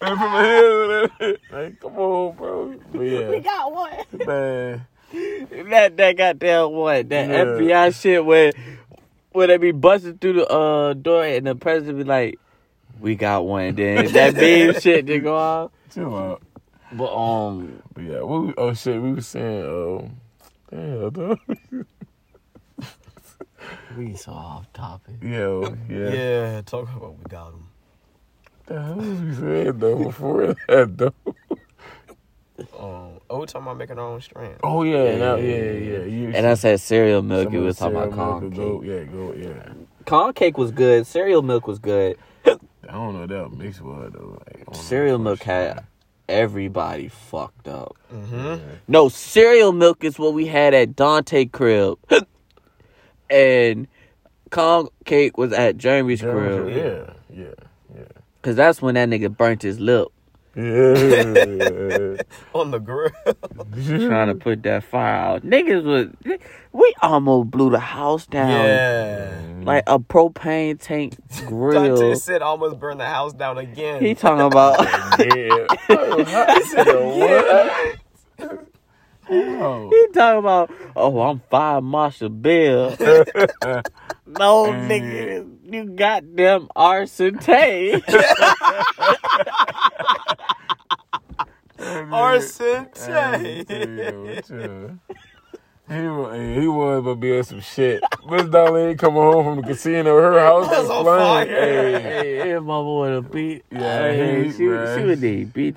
And 0.00 0.18
from 0.18 0.32
here, 0.44 1.10
like, 1.52 1.80
come 1.80 1.96
on, 1.98 2.36
bro. 2.36 2.74
But 2.92 3.00
yeah, 3.00 3.38
got 3.40 3.72
one. 3.72 3.92
man. 4.26 4.86
That 5.70 5.96
that 5.96 6.16
goddamn 6.16 6.72
one, 6.72 7.08
that 7.08 7.28
Yeah. 7.28 7.44
FBI 7.44 8.00
shit 8.00 8.24
where 8.24 8.52
where 9.32 9.46
they 9.46 9.56
be 9.56 9.70
busting 9.72 10.18
through 10.18 10.34
the 10.34 10.48
uh 10.48 10.94
door 10.94 11.24
and 11.24 11.46
the 11.46 11.54
president 11.54 11.98
be 11.98 12.04
like, 12.04 12.38
"We 13.00 13.14
got 13.14 13.44
one." 13.46 13.74
Then 13.76 14.06
that 14.12 14.34
beam 14.34 14.72
shit 14.80 15.06
to 15.06 15.18
go 15.20 15.36
off. 15.36 15.70
Chill 15.94 16.14
out. 16.16 16.42
But 16.92 17.14
um, 17.14 17.82
But 17.94 18.04
yeah, 18.04 18.22
we, 18.22 18.54
oh 18.56 18.72
shit, 18.74 19.00
we 19.00 19.12
was 19.12 19.26
saying, 19.26 19.64
um, 19.64 20.20
damn, 20.70 21.10
dog. 21.12 21.38
we 23.96 24.14
so 24.14 24.32
off 24.32 24.72
topic. 24.72 25.16
Yo, 25.22 25.74
yeah. 25.88 26.08
Yeah, 26.10 26.60
talk 26.62 26.88
about 26.94 27.18
we 27.18 27.24
got 27.28 27.52
him. 27.52 27.66
The 28.66 28.82
hell 28.82 28.94
was 28.96 29.20
we 29.20 29.34
saying 29.34 29.78
though 29.78 30.04
before 30.04 30.54
that 30.68 30.96
though? 30.98 31.14
Um, 32.78 33.20
oh, 33.28 33.40
we 33.40 33.46
talking 33.46 33.62
about 33.66 33.76
making 33.76 33.98
our 33.98 34.06
own 34.06 34.20
strand. 34.20 34.56
Oh 34.62 34.82
yeah, 34.82 35.04
Yeah, 35.04 35.18
now, 35.18 35.34
yeah, 35.36 35.44
yeah, 35.54 35.62
yeah. 35.72 35.98
yeah. 35.98 36.04
You, 36.04 36.32
And 36.34 36.46
I 36.46 36.54
said 36.54 36.80
cereal 36.80 37.22
milk. 37.22 37.44
some 37.44 37.52
We 37.52 37.58
of 37.58 37.62
the 37.62 37.66
was 37.66 37.78
talking 37.78 37.96
about 37.96 38.12
corn 38.12 38.50
cake. 38.50 38.58
Go, 38.58 38.82
yeah, 38.82 39.04
go, 39.04 39.34
yeah. 39.36 39.72
Corn 40.06 40.32
cake 40.32 40.56
was 40.56 40.70
good. 40.70 41.06
Cereal 41.06 41.42
milk 41.42 41.66
was 41.66 41.78
good. 41.78 42.16
I 42.46 42.92
don't 42.92 43.14
know 43.14 43.20
what 43.20 43.28
that 43.30 43.52
mix 43.52 43.80
was 43.80 44.12
though. 44.12 44.38
Like, 44.46 44.56
I 44.60 44.64
don't 44.64 44.66
know 44.68 44.80
Cereal 44.80 45.18
for 45.18 45.22
milk 45.24 45.42
sure. 45.42 45.52
had 45.52 45.84
everybody 46.28 47.08
fucked 47.08 47.68
up. 47.68 47.96
Mm-hmm. 48.12 48.62
No, 48.88 49.08
cereal 49.08 49.72
milk 49.72 50.04
is 50.04 50.18
what 50.18 50.34
we 50.34 50.46
had 50.46 50.74
at 50.74 50.96
Dante 50.96 51.46
crib, 51.46 51.98
and 53.30 53.88
corn 54.50 54.88
cake 55.04 55.38
was 55.38 55.52
at 55.52 55.76
Jeremy's 55.76 56.20
crib. 56.20 56.68
Yeah, 56.68 57.12
yeah, 57.30 57.54
yeah. 57.94 58.04
Cause 58.42 58.54
that's 58.54 58.80
when 58.80 58.94
that 58.94 59.08
nigga 59.08 59.34
burnt 59.34 59.62
his 59.62 59.80
lip 59.80 60.08
Yeah. 60.56 62.16
On 62.54 62.70
the 62.70 62.78
grill. 62.78 63.10
trying 64.08 64.28
to 64.28 64.34
put 64.34 64.62
that 64.62 64.84
fire 64.84 65.14
out. 65.14 65.42
Niggas 65.44 65.84
was 65.84 66.38
we 66.72 66.94
almost 67.02 67.50
blew 67.50 67.68
the 67.68 67.78
house 67.78 68.26
down. 68.26 68.64
yeah. 68.64 69.38
Like 69.60 69.84
a 69.86 69.98
propane 69.98 70.80
tank 70.80 71.18
grill. 71.46 71.96
Dante 71.96 72.14
said 72.14 72.40
almost 72.40 72.78
burned 72.78 73.00
the 73.00 73.06
house 73.06 73.34
down 73.34 73.58
again. 73.58 74.02
He 74.02 74.14
talking 74.14 74.46
about 74.46 74.80
yeah. 75.20 75.66
what? 76.88 77.98
Oh. 79.28 79.90
he 79.90 80.06
talking 80.14 80.38
about 80.38 80.70
oh 80.94 81.20
I'm 81.20 81.40
fire 81.50 81.80
Marshall 81.82 82.28
Bill. 82.28 82.90
no 84.26 84.66
nigga, 84.68 85.50
you 85.70 85.84
goddamn 85.84 86.68
arson 86.74 87.38
Tay. 87.38 87.92
Arson 87.92 88.02
Hey, 88.06 89.15
Tay. 92.94 93.64
chill. 94.46 94.98
He 95.88 96.00
was, 96.08 96.34
hey, 96.34 96.60
he 96.60 96.66
was 96.66 97.04
but 97.04 97.14
be 97.14 97.36
on 97.38 97.44
some 97.44 97.60
shit. 97.60 98.02
Miss 98.28 98.42
Darlene 98.42 98.98
coming 98.98 99.22
home 99.22 99.44
from 99.44 99.56
the 99.62 99.68
casino, 99.68 100.16
her 100.20 100.40
house 100.40 100.68
was 100.68 100.78
was 100.88 100.90
on 100.90 101.04
flying. 101.04 101.48
fire. 101.48 101.60
Hey, 101.60 101.92
hey, 102.02 102.38
hey, 102.48 102.58
mama 102.58 102.92
would 102.94 103.12
have 103.12 103.30
beat. 103.30 103.64
Yeah, 103.70 104.10
hey, 104.10 104.44
he- 104.44 104.52
she, 104.52 104.62
man. 104.64 104.98
she 104.98 105.04
would 105.04 105.22
have 105.22 105.52
beat 105.54 105.76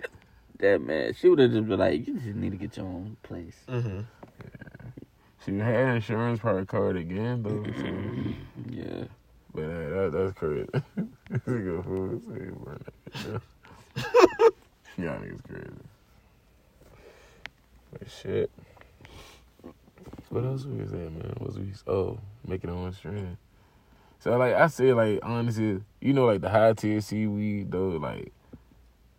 that 0.59 0.81
man. 0.81 1.13
She 1.13 1.29
would 1.29 1.37
have 1.37 1.51
just 1.51 1.67
been 1.67 1.77
like, 1.79 2.07
you 2.07 2.15
just 2.15 2.35
need 2.35 2.49
to 2.51 2.57
get 2.57 2.75
your 2.75 2.87
own 2.87 3.17
place. 3.21 3.55
Mm-hmm. 3.67 3.99
she 5.45 5.57
had 5.59 5.95
insurance 5.97 6.39
probably 6.39 6.65
covered 6.65 6.97
again 6.97 7.43
though. 7.43 7.63
So. 7.63 8.33
Yeah. 8.71 9.03
But 9.53 9.61
hey, 9.63 9.89
that, 9.89 10.11
that's 10.11 10.33
crazy. 10.37 10.67
This 11.29 11.41
nigga 11.43 11.83
fool 11.83 12.19
say 12.27 12.33
he 12.45 12.49
burn 12.49 12.81
that 12.83 13.13
bitch 13.13 13.23
down. 13.31 13.41
Y'all 14.97 15.19
niggas 15.19 15.43
crazy. 15.47 15.69
But 17.91 18.09
shit. 18.09 18.49
What 20.29 20.43
else 20.45 20.65
we 20.65 20.81
was 20.81 20.91
at, 20.93 20.99
man? 20.99 21.33
What 21.37 21.47
was 21.47 21.57
we? 21.59 21.71
Oh, 21.87 22.19
making 22.47 22.69
it 22.69 22.73
on 22.73 22.93
stream. 22.93 23.37
So 24.19 24.37
like 24.37 24.53
I 24.53 24.67
said, 24.67 24.95
like 24.95 25.19
honestly, 25.23 25.81
you 26.01 26.13
know, 26.13 26.25
like 26.25 26.41
the 26.41 26.49
high 26.49 26.73
THC 26.73 27.33
weed 27.33 27.71
though, 27.71 27.89
like 27.89 28.31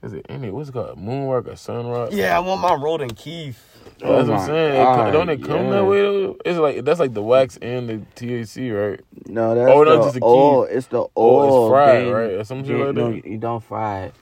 is 0.02 0.12
it 0.12 0.24
any 0.28 0.50
what's 0.50 0.68
it 0.68 0.72
called? 0.72 0.98
Moonrock 0.98 1.46
or 1.48 1.52
Sunrock? 1.52 2.10
Yeah, 2.12 2.36
I 2.36 2.40
want 2.40 2.60
my 2.60 2.74
rolled 2.74 3.02
in 3.02 3.10
kief. 3.14 3.66
Oh, 4.02 4.16
that's 4.16 4.28
Oh 4.28 4.32
what 4.32 4.40
I'm 4.40 4.42
oh 4.42 4.46
saying. 4.46 4.80
It 4.80 4.84
co- 4.84 5.10
don't 5.12 5.28
it 5.28 5.42
come 5.42 5.64
yeah. 5.66 5.70
that 5.72 5.84
way 5.84 6.00
though? 6.02 6.36
It's 6.44 6.58
like 6.58 6.84
that's 6.84 7.00
like 7.00 7.12
the 7.14 7.22
wax 7.22 7.56
and 7.60 7.88
the 7.88 7.96
THC, 8.16 8.72
right? 8.90 9.00
No, 9.26 9.54
that's 9.54 9.70
Oh, 9.70 9.82
no, 9.82 9.98
the 9.98 10.04
just 10.04 10.16
a 10.18 10.24
oil. 10.24 10.64
It's 10.64 10.86
the 10.86 11.00
oil. 11.00 11.08
Oh, 11.16 11.66
it's 11.66 11.70
fried, 11.72 12.04
then 12.04 12.12
right? 12.12 12.30
Or 12.32 12.44
some 12.44 12.60
shit 12.64 12.76
you- 12.76 12.84
like 12.86 12.94
no, 12.94 13.08
you 13.10 13.38
don't 13.38 13.62
fry 13.62 14.04
it. 14.04 14.14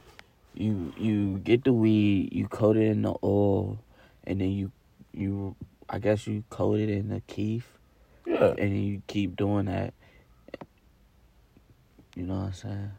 You 0.54 0.92
you 0.96 1.38
get 1.38 1.62
the 1.64 1.72
weed, 1.72 2.32
you 2.32 2.48
coat 2.48 2.76
it 2.76 2.82
in 2.88 3.02
the 3.02 3.14
oil, 3.22 3.78
and 4.28 4.40
then 4.40 4.50
you 4.52 4.70
you 5.12 5.56
I 5.88 5.98
guess 5.98 6.26
you 6.26 6.44
coat 6.50 6.78
it 6.78 6.90
in 6.90 7.08
the 7.08 7.20
kief, 7.22 7.78
Yeah. 8.26 8.50
and 8.50 8.58
then 8.58 8.82
you 8.82 9.02
keep 9.08 9.34
doing 9.36 9.66
that. 9.66 9.94
You 12.14 12.24
know 12.24 12.34
what 12.34 12.46
I'm 12.46 12.52
saying? 12.52 12.90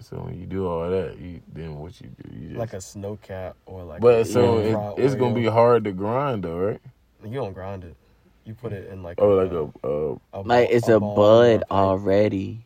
So 0.00 0.16
when 0.16 0.38
you 0.40 0.46
do 0.46 0.66
all 0.66 0.88
that, 0.90 1.18
you 1.18 1.40
then 1.52 1.78
what 1.78 2.00
you 2.00 2.08
do? 2.08 2.34
You 2.34 2.48
just 2.48 2.58
Like 2.58 2.72
a 2.72 2.80
snow 2.80 3.16
cap 3.22 3.56
or 3.66 3.84
like 3.84 4.00
But 4.00 4.20
a 4.20 4.24
so 4.24 4.58
it, 4.58 5.02
it's 5.02 5.14
gonna 5.14 5.34
be 5.34 5.46
hard 5.46 5.84
to 5.84 5.92
grind 5.92 6.44
though, 6.44 6.58
right? 6.58 6.80
You 7.24 7.34
don't 7.34 7.52
grind 7.52 7.84
it. 7.84 7.96
You 8.44 8.54
put 8.54 8.72
it 8.72 8.90
in 8.90 9.02
like 9.02 9.20
Oh, 9.20 9.30
like 9.30 9.52
a 9.52 9.86
uh, 9.86 10.16
a 10.32 10.42
Like 10.42 10.70
it's 10.70 10.88
a, 10.88 11.00
ball 11.00 11.18
or 11.18 11.58
bud 11.58 11.64
already, 11.70 12.60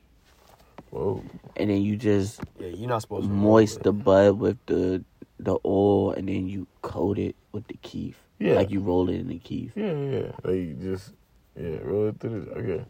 whoa. 0.90 1.22
and 1.56 1.70
then 1.70 1.82
you 1.82 1.96
just 1.96 2.40
Yeah, 2.58 2.68
you're 2.68 2.88
not 2.88 3.02
supposed 3.02 3.26
to 3.26 3.32
moist 3.32 3.82
the 3.82 3.92
bud 3.92 4.38
with 4.38 4.58
the 4.66 5.04
the 5.42 5.58
oil, 5.64 6.12
and 6.12 6.28
then 6.28 6.48
you 6.48 6.66
coat 6.82 7.18
it 7.18 7.36
with 7.52 7.66
the 7.68 7.74
kief. 7.82 8.16
Yeah. 8.38 8.54
Like 8.54 8.70
you 8.70 8.80
roll 8.80 9.08
it 9.08 9.16
in 9.16 9.28
the 9.28 9.38
kief. 9.38 9.72
Yeah, 9.74 9.92
yeah. 9.92 10.32
Like 10.44 10.80
just 10.80 11.12
yeah, 11.56 11.78
roll 11.82 12.08
it 12.08 12.20
through 12.20 12.40
the 12.44 12.50
okay. 12.52 12.84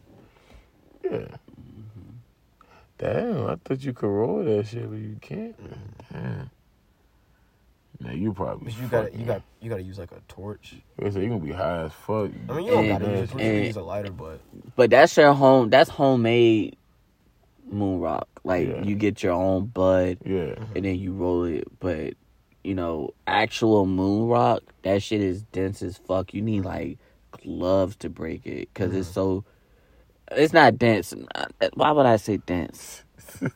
Yeah. 1.03 1.35
Damn, 2.97 3.47
I 3.47 3.55
thought 3.65 3.83
you 3.83 3.93
could 3.93 4.07
roll 4.07 4.43
that 4.43 4.67
shit, 4.67 4.87
but 4.89 4.99
you 4.99 5.17
can't. 5.21 5.55
Damn. 6.11 6.51
Now 7.99 8.11
you 8.11 8.33
probably. 8.33 8.71
You 8.73 8.87
got 8.87 9.13
you 9.13 9.25
got 9.25 9.41
you 9.59 9.69
got 9.69 9.77
to 9.77 9.83
use 9.83 9.97
like 9.99 10.11
a 10.11 10.21
torch. 10.27 10.75
They 10.97 11.09
say 11.11 11.21
you 11.23 11.29
gonna 11.29 11.39
be 11.43 11.51
high 11.51 11.83
as 11.85 11.91
fuck. 11.93 12.31
I 12.49 12.53
mean, 12.53 12.65
you 12.65 12.71
don't 12.71 12.85
And- 12.85 12.99
got 12.99 13.05
to 13.05 13.11
use 13.11 13.29
a 13.29 13.31
torch. 13.33 13.41
And- 13.43 13.55
can 13.57 13.65
use 13.65 13.75
a 13.75 13.81
lighter, 13.81 14.11
but 14.11 14.39
But 14.75 14.89
that's 14.89 15.15
your 15.17 15.33
home. 15.33 15.69
That's 15.69 15.89
homemade 15.89 16.77
moon 17.69 17.99
rock. 17.99 18.27
Like 18.43 18.67
Yeah. 18.67 18.83
you 18.83 18.95
get 18.95 19.21
your 19.23 19.33
own 19.33 19.65
bud 19.67 20.17
yeah. 20.25 20.55
and 20.75 20.85
then 20.85 20.95
you 20.97 21.13
roll 21.13 21.43
it. 21.45 21.67
But 21.79 22.13
you 22.63 22.75
know, 22.75 23.11
actual 23.27 23.85
moon 23.85 24.27
rock, 24.27 24.63
that 24.83 25.03
shit 25.03 25.21
is 25.21 25.43
dense 25.43 25.81
as 25.81 25.97
fuck. 25.97 26.33
You 26.33 26.41
need 26.41 26.65
like 26.65 26.97
gloves 27.31 27.95
to 27.97 28.09
break 28.09 28.45
it 28.45 28.69
because 28.73 28.93
it's 28.95 29.09
mm. 29.09 29.13
so. 29.13 29.45
It's 30.31 30.53
not 30.53 30.77
dense. 30.77 31.13
Why 31.73 31.91
would 31.91 32.05
I 32.05 32.15
say 32.17 32.37
dense? 32.37 33.03
Do 33.39 33.49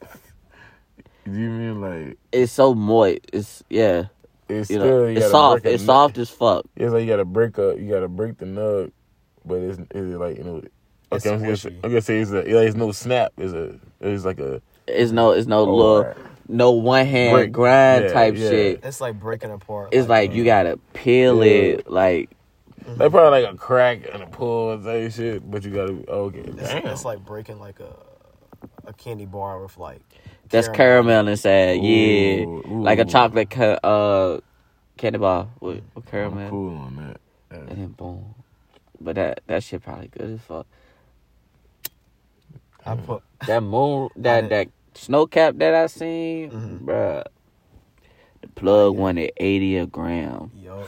you 1.31 1.49
mean 1.49 1.81
like 1.81 2.17
It's 2.31 2.51
so 2.51 2.75
moist. 2.75 3.19
It's 3.33 3.63
yeah. 3.69 4.05
it's 4.49 4.69
You 4.69 4.79
still 4.79 4.85
know, 4.85 5.07
you 5.07 5.17
it's 5.17 5.29
soft. 5.31 5.65
It's 5.65 5.83
nut- 5.83 5.85
soft 5.85 6.17
as 6.17 6.29
fuck. 6.29 6.65
It's 6.75 6.91
like 6.93 7.03
you 7.03 7.09
gotta 7.09 7.25
break 7.25 7.57
up. 7.59 7.77
You 7.79 7.89
gotta 7.89 8.07
break 8.09 8.37
the 8.37 8.45
nug, 8.45 8.91
but 9.45 9.55
it's 9.55 9.79
is 9.91 10.13
it 10.13 10.17
like 10.17 10.37
you 10.37 10.43
know. 10.43 10.61
It's 11.11 11.25
Okay, 11.25 11.33
I'm 11.33 11.41
gonna, 11.41 11.57
say. 11.57 11.69
I'm 11.83 11.89
gonna 11.91 12.01
say 12.01 12.19
it's 12.19 12.31
a 12.31 12.43
yeah, 12.47 12.59
it's 12.61 12.75
no 12.75 12.91
snap. 12.91 13.33
It's 13.37 13.53
a 13.53 13.79
it's 14.01 14.25
like 14.25 14.39
a 14.39 14.61
It's 14.87 15.11
no. 15.11 15.31
It's 15.31 15.47
no 15.47 15.65
Oh, 15.65 15.75
little. 15.75 15.97
alright. 15.97 16.17
No 16.47 16.71
one 16.71 17.05
hand 17.05 17.33
Break. 17.33 17.51
grind 17.51 18.05
Yeah, 18.05 18.13
type 18.13 18.35
yeah. 18.37 18.49
shit. 18.49 18.79
it's 18.83 19.01
like 19.01 19.19
breaking 19.19 19.51
apart. 19.51 19.89
It's 19.93 20.07
like 20.07 20.33
you 20.33 20.43
gotta 20.45 20.77
peel 20.93 21.43
Yeah. 21.43 21.51
it. 21.51 21.89
Like 21.89 22.29
they 22.85 23.09
probably 23.09 23.41
like 23.41 23.53
a 23.53 23.57
crack 23.57 24.07
and 24.13 24.21
a 24.23 24.27
pull 24.27 24.73
and 24.73 24.83
that 24.83 25.11
shit, 25.13 25.49
but 25.49 25.63
you 25.63 25.71
gotta 25.71 25.93
okay. 26.09 26.39
It's, 26.39 26.55
Damn. 26.57 26.85
it's 26.87 27.05
like 27.05 27.25
breaking 27.25 27.59
like 27.59 27.79
a 27.79 27.95
a 28.85 28.93
candy 28.93 29.25
bar 29.25 29.61
with 29.61 29.77
like 29.77 30.01
That's 30.49 30.69
caramel 30.69 31.27
inside, 31.27 31.77
Ooh, 31.77 31.81
yeah. 31.83 32.45
ooh. 32.45 32.83
Like 32.83 32.99
a 32.99 33.05
chocolate 33.05 33.49
ca- 33.49 33.79
uh 33.83 34.39
candy 34.97 35.17
bar 35.19 35.47
with, 35.59 35.81
with 35.95 36.05
I'm 36.05 36.11
caramel. 36.11 36.49
cool 36.49 36.77
on 36.77 36.95
that. 36.97 37.21
And 37.51 37.69
then 37.69 37.87
boom. 37.89 38.35
But 39.01 39.15
that 39.15 39.41
that 39.47 39.63
shit 39.63 39.81
probably 39.83 40.07
good 40.09 40.29
as 40.31 40.41
fuck. 40.41 40.67
I 42.85 42.95
put 42.95 43.23
That 43.47 43.61
moon 43.61 44.09
that 44.17 44.49
that 44.49 44.67
snow 44.95 45.27
cap 45.27 45.55
that 45.57 45.73
I 45.75 45.87
seen, 45.87 46.51
Mhm. 46.51 46.79
bruh. 46.85 47.23
The 48.41 48.47
plug 48.49 48.95
wanted 48.95 49.31
eighty 49.37 49.77
a 49.77 49.85
gram. 49.85 50.51
yo. 50.55 50.87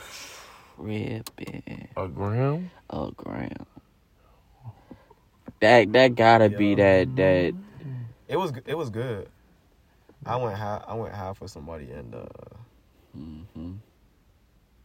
Ripping 0.76 1.88
A 1.96 2.06
gram? 2.08 2.70
a 2.90 3.10
gram. 3.16 3.66
That 5.60 5.92
that 5.92 6.14
gotta 6.14 6.48
be 6.48 6.74
that 6.76 7.16
that 7.16 7.54
It 8.28 8.36
was 8.36 8.52
it 8.66 8.76
was 8.76 8.90
good. 8.90 9.28
I 10.26 10.36
went 10.36 10.56
half 10.56 10.84
I 10.86 10.94
went 10.94 11.14
half 11.14 11.38
for 11.38 11.48
somebody 11.48 11.90
and 11.90 12.14
uh 12.14 12.26
hmm 13.14 13.72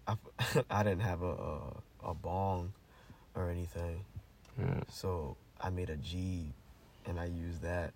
I, 0.07 0.15
I 0.69 0.83
didn't 0.83 1.01
have 1.01 1.21
a, 1.21 1.31
a 1.33 1.59
a 2.05 2.13
bong 2.13 2.73
or 3.35 3.49
anything. 3.49 4.03
Yeah. 4.59 4.81
So 4.89 5.37
I 5.61 5.69
made 5.69 5.89
a 5.89 5.97
G 5.97 6.53
and 7.05 7.19
I 7.19 7.25
used 7.25 7.61
that. 7.61 7.93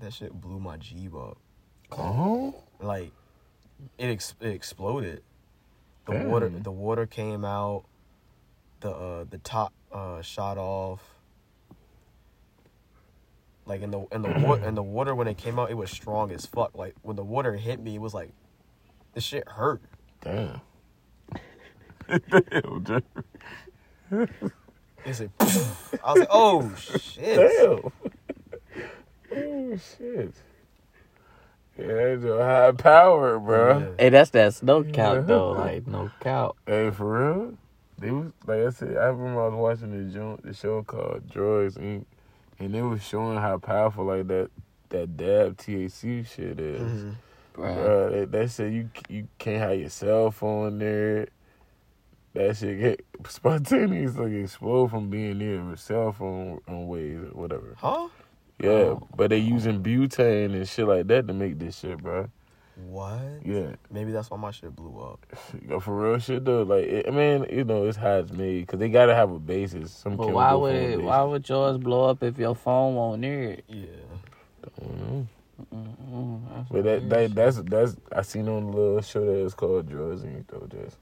That 0.00 0.12
shit 0.12 0.32
blew 0.32 0.58
my 0.58 0.76
Jeep 0.76 1.14
up. 1.14 1.38
Oh? 1.92 2.54
Like 2.80 3.12
it, 3.96 4.06
ex- 4.06 4.34
it 4.40 4.48
exploded. 4.48 5.22
The 6.06 6.12
Damn. 6.12 6.28
water 6.30 6.48
the 6.48 6.70
water 6.70 7.06
came 7.06 7.44
out. 7.44 7.84
The 8.80 8.90
uh 8.90 9.24
the 9.28 9.38
top 9.38 9.72
uh 9.92 10.22
shot 10.22 10.58
off. 10.58 11.02
Like 13.66 13.82
in 13.82 13.90
the 13.90 14.06
in 14.12 14.22
the 14.22 14.30
water 14.30 14.64
in 14.64 14.74
the 14.74 14.82
water 14.82 15.14
when 15.14 15.28
it 15.28 15.36
came 15.36 15.58
out, 15.58 15.70
it 15.70 15.76
was 15.76 15.90
strong 15.90 16.30
as 16.30 16.46
fuck. 16.46 16.76
Like 16.76 16.94
when 17.02 17.16
the 17.16 17.24
water 17.24 17.54
hit 17.54 17.80
me, 17.80 17.96
it 17.96 18.00
was 18.00 18.14
like 18.14 18.30
this 19.14 19.24
shit 19.24 19.48
hurt. 19.48 19.82
Damn. 20.22 20.60
Damn, 22.08 22.82
dude. 22.82 23.02
It's 25.04 25.20
like, 25.20 25.30
I 25.40 26.12
was 26.12 26.18
like, 26.20 26.28
oh 26.30 26.74
shit. 27.00 27.36
Damn. 27.36 28.07
Oh 29.34 29.76
shit. 29.76 30.32
Yeah, 31.78 31.86
that's 31.86 32.24
a 32.24 32.44
high 32.44 32.72
power, 32.72 33.38
bro. 33.38 33.78
Yeah. 33.78 33.86
Hey, 33.98 34.08
that's 34.08 34.30
that 34.30 34.54
snow 34.54 34.82
cap 34.82 35.14
Yeah. 35.14 35.20
though. 35.20 35.52
Like 35.58 35.86
no 35.86 36.10
cap. 36.20 36.52
Hey, 36.66 36.90
for 36.90 37.34
real? 37.34 37.54
They 37.98 38.10
was 38.10 38.32
like 38.46 38.60
I 38.60 38.70
said. 38.70 38.96
I 38.96 39.06
remember 39.06 39.42
I 39.42 39.48
was 39.48 39.54
watching 39.80 39.90
the 40.06 40.12
joint, 40.12 40.42
the 40.44 40.54
show 40.54 40.82
called 40.82 41.28
Drugs 41.30 41.76
Inc. 41.76 42.04
And 42.60 42.74
they 42.74 42.82
was 42.82 43.02
showing 43.04 43.38
how 43.38 43.58
powerful 43.58 44.04
like 44.04 44.26
that 44.28 44.50
that 44.88 45.16
dab 45.16 45.56
THC 45.56 46.26
shit 46.26 46.58
is. 46.58 46.80
Mhm. 47.04 47.14
Bruh. 47.54 47.76
Bruh, 47.76 48.10
they, 48.10 48.24
they 48.24 48.46
said 48.48 48.72
you 48.72 48.90
you 49.08 49.28
can't 49.38 49.60
have 49.62 49.78
your 49.78 49.90
cell 49.90 50.30
phone 50.32 50.78
there. 50.78 51.28
That 52.34 52.56
shit 52.56 52.78
get 52.80 53.04
spontaneous 53.28 54.16
like 54.16 54.32
explode 54.32 54.90
from 54.90 55.10
being 55.10 55.38
near 55.38 55.72
a 55.72 55.76
cell 55.76 56.12
phone 56.12 56.60
on 56.68 56.88
ways 56.88 57.18
or 57.18 57.40
whatever. 57.40 57.74
Huh? 57.78 58.08
Yeah, 58.60 58.70
Oh. 58.70 59.08
but 59.16 59.30
they 59.30 59.38
using 59.38 59.82
butane 59.82 60.54
and 60.54 60.68
shit 60.68 60.86
like 60.86 61.06
that 61.08 61.26
to 61.28 61.32
make 61.34 61.58
this 61.58 61.78
shit, 61.78 61.98
bro. 62.02 62.28
What? 62.86 63.20
Yeah, 63.44 63.74
Maybe 63.90 64.12
that's 64.12 64.30
why 64.30 64.36
my 64.36 64.52
shit 64.52 64.74
blew 64.74 65.00
up. 65.00 65.26
Yo, 65.68 65.80
for 65.80 65.96
real 66.00 66.18
shit 66.20 66.44
though. 66.44 66.62
Like, 66.62 66.84
it, 66.84 67.06
I 67.08 67.10
mean, 67.10 67.46
you 67.50 67.64
know, 67.64 67.86
it's 67.86 67.96
how 67.96 68.18
it's 68.18 68.30
made 68.32 68.60
because 68.60 68.78
they 68.78 68.88
gotta 68.88 69.14
have 69.14 69.30
a 69.32 69.38
basis. 69.38 69.90
Some 69.92 70.16
But 70.16 70.30
why 70.30 70.54
would 70.54 71.02
why 71.02 71.22
would 71.22 71.48
yours 71.48 71.78
blow 71.78 72.08
up 72.08 72.22
if 72.22 72.38
your 72.38 72.54
phone 72.54 72.94
won't 72.94 73.20
near 73.20 73.42
it? 73.50 73.64
Yeah. 73.68 73.86
Don't 74.80 74.98
know. 75.00 75.26
Mm-mm, 75.74 76.40
that's 76.54 76.68
But 76.70 76.84
that, 76.84 77.08
that 77.10 77.34
that's 77.34 77.56
that's 77.62 77.96
I 78.12 78.22
seen 78.22 78.48
on 78.48 78.70
the 78.70 78.76
little 78.76 79.00
show 79.02 79.24
that 79.26 79.44
it's 79.44 79.54
called 79.54 79.88
Drugs 79.88 80.22
and 80.22 80.44
though 80.46 80.68
just. 80.70 80.96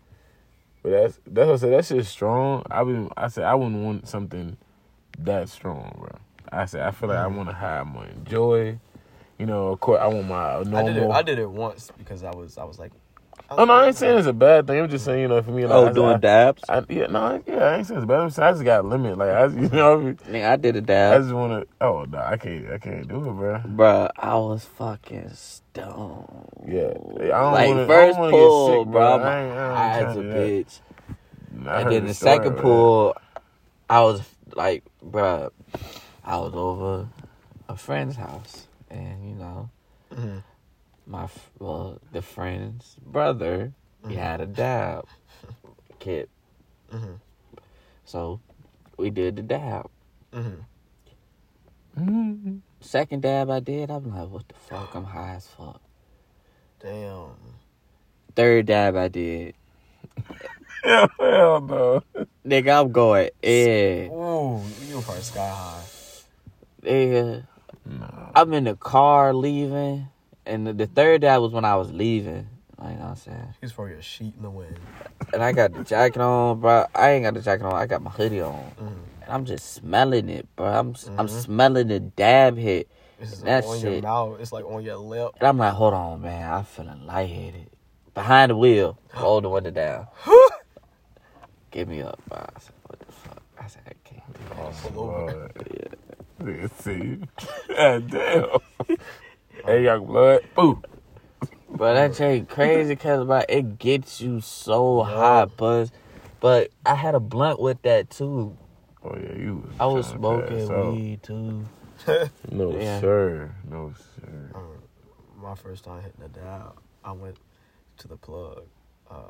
But 0.82 0.90
that's 0.92 1.20
that's 1.26 1.46
what 1.46 1.54
I 1.54 1.56
said. 1.56 1.72
That 1.72 1.84
shit's 1.84 2.08
strong. 2.08 2.62
I 2.70 2.82
been 2.84 3.10
I 3.18 3.28
said 3.28 3.44
I 3.44 3.54
wouldn't 3.54 3.84
want 3.84 4.08
something 4.08 4.56
that 5.18 5.50
strong, 5.50 5.94
bro. 5.98 6.08
I 6.52 6.66
said 6.66 6.82
I 6.82 6.90
feel 6.90 7.08
like 7.08 7.18
I 7.18 7.26
want 7.26 7.48
to 7.48 7.54
have 7.54 7.86
more 7.86 8.06
joy. 8.24 8.78
You 9.38 9.46
know, 9.46 9.68
of 9.68 9.80
course 9.80 10.00
I 10.00 10.06
want 10.06 10.28
my 10.28 10.62
normal. 10.62 10.76
I 10.76 10.82
did 10.82 10.96
it 10.96 11.10
I 11.10 11.22
did 11.22 11.38
it 11.38 11.50
once 11.50 11.90
because 11.98 12.22
I 12.24 12.34
was 12.34 12.58
I 12.58 12.64
was 12.64 12.78
like 12.78 12.92
Oh 13.50 13.64
no, 13.64 13.74
I 13.74 13.86
ain't 13.86 13.96
saying 13.96 14.18
it's 14.18 14.26
a 14.26 14.32
bad 14.32 14.66
thing. 14.66 14.80
I'm 14.80 14.88
just 14.90 15.04
saying, 15.04 15.20
you 15.20 15.28
know, 15.28 15.40
for 15.40 15.52
me, 15.52 15.66
like, 15.66 15.76
Oh, 15.76 15.86
I, 15.86 15.92
doing 15.92 16.14
I, 16.14 16.16
dabs? 16.18 16.64
I, 16.68 16.82
yeah, 16.88 17.06
no, 17.06 17.42
yeah, 17.46 17.64
I 17.64 17.76
ain't 17.76 17.86
saying 17.86 18.00
it's 18.00 18.06
bad. 18.08 18.20
I'm 18.20 18.30
saying 18.30 18.48
I 18.48 18.52
just 18.52 18.64
got 18.64 18.84
a 18.84 18.88
limit. 18.88 19.16
Like, 19.16 19.30
I, 19.30 19.46
you 19.46 19.68
know, 19.68 19.98
Nigga, 20.28 20.50
I 20.50 20.56
did 20.56 20.74
a 20.74 20.78
I 20.78 20.82
dab. 20.82 21.14
I 21.14 21.18
just 21.22 21.32
want 21.32 21.62
to. 21.62 21.74
Oh 21.80 22.04
no, 22.08 22.18
I 22.18 22.36
can't. 22.38 22.70
I 22.70 22.78
can't 22.78 23.06
do 23.06 23.16
it, 23.16 23.32
bro. 23.32 23.62
Bruh, 23.64 24.10
I 24.18 24.34
was 24.34 24.64
fucking 24.64 25.30
stoned. 25.32 26.48
Yeah, 26.66 26.94
I 27.22 27.28
don't 27.28 27.52
like 27.52 27.68
wanna, 27.68 27.82
I 27.84 27.86
first 27.86 28.18
don't 28.18 28.30
pull, 28.30 28.66
get 28.66 28.78
sick, 28.80 28.86
bro, 28.88 29.00
bro. 29.00 29.14
I'm 29.14 29.20
I 29.22 29.42
ain't, 29.44 29.52
I 29.52 29.84
ain't 29.84 29.94
high 29.94 30.12
a 30.12 30.14
to 30.16 30.22
do 30.22 30.28
bitch. 30.34 30.80
I 31.68 31.80
and 31.82 31.92
then 31.92 32.04
the 32.06 32.14
story 32.14 32.36
second 32.36 32.52
about 32.52 32.62
pull, 32.62 33.16
I 33.88 34.02
was 34.02 34.22
like, 34.56 34.82
bruh, 35.04 35.50
I 36.26 36.38
was 36.38 36.54
over 36.54 37.08
a 37.68 37.76
friend's 37.76 38.16
house, 38.16 38.66
and 38.90 39.28
you 39.28 39.34
know, 39.36 39.70
Mhm. 40.12 40.42
my 41.06 41.28
well, 41.58 41.98
the 42.12 42.20
friend's 42.22 42.96
brother, 43.04 43.72
he 44.08 44.14
Mhm. 44.14 44.18
had 44.18 44.40
a 44.40 44.46
dab 44.46 45.06
kit, 46.00 46.28
Mhm. 46.92 47.20
So 48.04 48.40
we 48.96 49.10
did 49.10 49.36
the 49.36 49.42
dab. 49.42 49.88
Mm-hmm. 50.32 50.60
Mm-hmm. 51.98 52.56
Second 52.80 53.22
dab 53.22 53.50
I 53.50 53.60
did, 53.60 53.90
I'm 53.90 54.14
like, 54.14 54.28
what 54.28 54.46
the 54.48 54.54
fuck? 54.54 54.94
I'm 54.94 55.04
high 55.04 55.34
as 55.34 55.46
fuck. 55.48 55.80
Damn. 56.80 57.34
Third 58.36 58.66
dab 58.66 58.96
I 58.96 59.08
did. 59.08 59.54
Hell, 60.84 61.08
hell 61.18 61.60
no. 61.60 62.02
Nigga, 62.46 62.80
I'm 62.80 62.92
going 62.92 63.30
in. 63.42 64.10
Ooh, 64.12 64.62
you 64.86 64.96
were 64.96 65.02
probably 65.02 65.22
sky 65.22 65.48
high. 65.48 65.82
Nigga, 66.86 67.46
Nah. 67.84 68.30
I'm 68.34 68.52
in 68.52 68.64
the 68.64 68.76
car 68.76 69.34
leaving. 69.34 70.08
And 70.44 70.66
the, 70.66 70.72
the 70.72 70.86
third 70.86 71.22
dab 71.22 71.42
was 71.42 71.52
when 71.52 71.64
I 71.64 71.76
was 71.76 71.92
leaving. 71.92 72.46
Like, 72.78 72.92
you 72.92 72.96
know 72.98 73.02
what 73.04 73.10
I'm 73.10 73.16
saying? 73.16 73.54
He 73.60 73.64
was 73.64 73.72
probably 73.72 73.94
a 73.94 74.02
sheet 74.02 74.34
in 74.36 74.42
the 74.42 74.50
wind. 74.50 74.78
And 75.32 75.42
I 75.42 75.52
got 75.52 75.72
the 75.72 75.82
jacket 75.82 76.20
on, 76.20 76.60
bro. 76.60 76.86
I 76.94 77.10
ain't 77.12 77.24
got 77.24 77.34
the 77.34 77.40
jacket 77.40 77.64
on. 77.64 77.72
I 77.74 77.86
got 77.86 78.02
my 78.02 78.10
hoodie 78.10 78.40
on. 78.42 78.54
Mm. 78.80 78.96
And 79.22 79.32
I'm 79.32 79.44
just 79.44 79.72
smelling 79.74 80.28
it, 80.28 80.46
bro. 80.54 80.66
I'm 80.66 80.94
I'm 81.18 81.26
Mhm. 81.26 81.30
smelling 81.30 81.88
the 81.88 81.98
dab 82.00 82.56
hit. 82.56 82.88
It's 83.18 83.40
That 83.40 83.64
on 83.64 83.80
your 83.80 84.02
mouth. 84.02 84.40
It's 84.40 84.52
like 84.52 84.64
on 84.64 84.82
your 84.84 84.98
lip. 84.98 85.32
And 85.40 85.48
I'm 85.48 85.58
like, 85.58 85.72
hold 85.72 85.94
on, 85.94 86.20
man. 86.20 86.52
I'm 86.52 86.64
feeling 86.64 87.06
lightheaded. 87.06 87.70
Behind 88.14 88.50
the 88.50 88.56
wheel, 88.56 88.98
hold 89.12 89.44
the 89.44 89.48
window 89.48 89.70
down. 89.70 90.06
Give 91.70 91.88
me 91.88 92.02
up, 92.02 92.20
bro. 92.28 92.38
I 92.38 92.60
said, 92.60 92.72
what 92.86 93.00
the 93.00 93.12
fuck? 93.12 93.42
I 93.60 93.66
said, 93.66 93.82
I 93.86 93.92
can't 94.08 94.32
do 94.32 94.40
that. 94.54 94.96
Over. 94.96 95.50
Lord. 96.40 96.56
Nigga, 96.58 96.72
see. 96.82 97.18
God 97.74 98.10
damn. 98.10 98.96
hey, 99.66 99.84
young 99.84 100.06
blood. 100.06 100.42
Boo. 100.54 100.82
But 101.68 101.94
that 101.94 102.16
shit 102.16 102.48
crazy 102.48 102.94
because 102.94 103.26
bro, 103.26 103.42
it 103.48 103.78
gets 103.78 104.20
you 104.20 104.40
so 104.40 105.04
Yeah. 105.04 105.04
hot, 105.04 105.56
buzz. 105.56 105.90
But 106.40 106.70
I 106.84 106.94
had 106.94 107.14
a 107.14 107.20
blunt 107.20 107.60
with 107.60 107.82
that 107.82 108.10
too. 108.10 108.56
Oh, 109.02 109.14
yeah, 109.16 109.36
you 109.36 109.56
was 109.66 109.74
I 109.80 109.86
was 109.86 110.06
tryna 110.06 110.10
pass 110.10 110.18
smoking 110.18 110.70
out. 110.70 110.90
weed 110.92 111.22
too. 111.22 111.66
No, 112.50 112.72
Yeah. 112.78 113.00
sir. 113.00 113.54
No, 113.68 113.92
sir. 114.16 114.50
Um, 114.54 114.82
my 115.36 115.54
first 115.54 115.84
time 115.84 116.02
hitting 116.02 116.20
the 116.22 116.28
dab, 116.28 116.78
I 117.04 117.12
went 117.12 117.36
to 117.98 118.08
the 118.08 118.16
plug, 118.16 118.62
uh, 119.10 119.24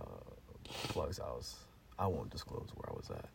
plug's 0.89 1.19
house. 1.19 1.57
I 1.99 2.07
won't 2.07 2.31
disclose 2.31 2.69
where 2.75 2.91
I 2.91 2.93
was 2.97 3.11
at. 3.11 3.29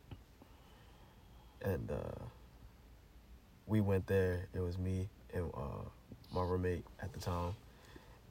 And 1.70 1.92
uh, 1.92 2.24
we 3.72 3.80
went 3.80 4.06
there. 4.06 4.48
It 4.54 4.60
was 4.60 4.78
me 4.78 5.08
and 5.34 5.50
uh, 5.56 5.86
my 6.36 6.44
roommate 6.44 6.84
at 7.02 7.14
the 7.14 7.20
time, 7.20 7.56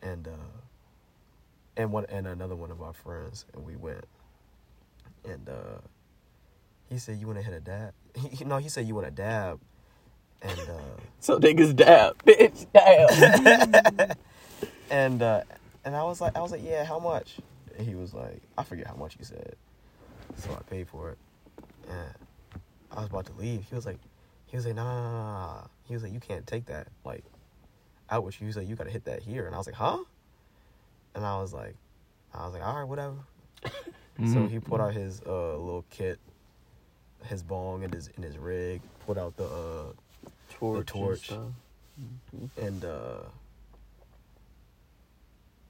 and 0.02 0.28
uh, 0.28 0.50
and 1.78 1.90
one 1.90 2.04
and 2.10 2.26
another 2.26 2.54
one 2.54 2.70
of 2.70 2.82
our 2.82 2.92
friends, 2.92 3.46
and 3.54 3.64
we 3.64 3.74
went. 3.74 4.04
And 5.24 5.48
uh, 5.48 5.80
he 6.90 6.98
said, 6.98 7.18
"You 7.18 7.26
want 7.26 7.38
to 7.38 7.44
hit 7.44 7.54
a 7.54 7.60
dab?" 7.60 7.94
He, 8.30 8.44
no, 8.44 8.58
he 8.58 8.68
said, 8.68 8.86
"You 8.86 8.94
want 8.94 9.06
to 9.06 9.10
dab?" 9.10 9.58
And 10.42 10.60
uh, 10.60 11.00
So 11.20 11.38
niggas 11.38 11.74
dab, 11.74 12.22
bitch, 12.22 12.66
dab. 12.72 14.16
and 14.90 15.22
uh, 15.22 15.42
and 15.86 15.96
I 15.96 16.04
was 16.04 16.20
like, 16.20 16.36
I 16.36 16.40
was 16.42 16.52
like, 16.52 16.62
yeah, 16.62 16.84
how 16.84 16.98
much? 16.98 17.36
And 17.78 17.88
he 17.88 17.94
was 17.94 18.12
like, 18.12 18.42
I 18.58 18.62
forget 18.62 18.86
how 18.86 18.94
much 18.94 19.16
he 19.16 19.24
said. 19.24 19.56
So 20.36 20.50
I 20.52 20.62
paid 20.70 20.88
for 20.88 21.10
it, 21.12 21.18
and 21.88 22.14
I 22.92 23.00
was 23.00 23.08
about 23.08 23.24
to 23.26 23.32
leave. 23.38 23.64
He 23.68 23.74
was 23.74 23.86
like, 23.86 23.98
he 24.50 24.56
was 24.56 24.66
like, 24.66 24.74
nah, 24.74 24.84
nah, 24.84 25.02
nah, 25.02 25.12
nah, 25.12 25.54
nah. 25.54 25.66
He 25.84 25.94
was 25.94 26.02
like, 26.02 26.12
you 26.12 26.20
can't 26.20 26.46
take 26.46 26.66
that 26.66 26.88
like 27.04 27.24
out 28.10 28.24
with 28.24 28.40
you. 28.40 28.44
He 28.44 28.48
was 28.48 28.56
like, 28.56 28.68
you 28.68 28.74
gotta 28.74 28.90
hit 28.90 29.04
that 29.04 29.22
here. 29.22 29.46
And 29.46 29.54
I 29.54 29.58
was 29.58 29.66
like, 29.66 29.76
huh? 29.76 29.98
And 31.14 31.24
I 31.24 31.40
was 31.40 31.52
like, 31.54 31.76
I 32.34 32.44
was 32.44 32.54
like, 32.54 32.64
all 32.66 32.74
right, 32.76 32.84
whatever. 32.84 33.14
So 34.26 34.46
he 34.46 34.58
put 34.58 34.82
out 34.82 34.92
his 34.92 35.22
uh, 35.26 35.56
little 35.56 35.84
kit, 35.88 36.18
his 37.24 37.42
bong 37.42 37.84
and 37.84 37.94
his 37.94 38.08
in 38.18 38.22
his 38.22 38.36
rig. 38.36 38.82
Put 39.06 39.16
out 39.16 39.34
the 39.38 39.44
uh, 39.46 39.92
torch, 40.50 40.76
and 40.78 40.86
torch. 40.86 41.24
stuff. 41.24 41.38
and 42.58 42.84
uh 42.84 43.20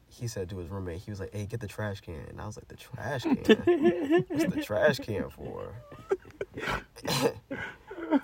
he 0.08 0.26
said 0.26 0.50
to 0.50 0.56
his 0.58 0.68
roommate, 0.68 0.98
he 1.00 1.10
was 1.12 1.20
like, 1.20 1.32
"Hey, 1.32 1.46
get 1.46 1.60
the 1.60 1.68
trash 1.68 2.00
can." 2.00 2.24
And 2.28 2.40
I 2.40 2.46
was 2.46 2.56
like, 2.56 2.66
"The 2.66 2.76
trash 2.76 3.22
can? 3.22 4.24
What's 4.28 4.54
the 4.54 4.62
trash 4.64 4.98
can 4.98 5.30
for?" 5.30 5.72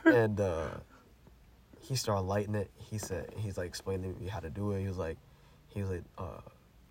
And 0.05 0.41
uh 0.41 0.69
he 1.81 1.95
started 1.95 2.23
lighting 2.23 2.57
it. 2.57 2.71
He 2.79 2.99
said, 2.99 3.33
he's 3.37 3.57
like 3.57 3.69
explaining 3.69 4.13
to 4.13 4.21
me 4.21 4.27
how 4.29 4.41
to 4.41 4.51
do 4.51 4.73
it. 4.73 4.81
He 4.81 4.89
was 4.89 4.99
like, 4.99 5.17
he 5.69 5.81
was 5.81 5.91
like, 5.91 6.03
uh, 6.19 6.41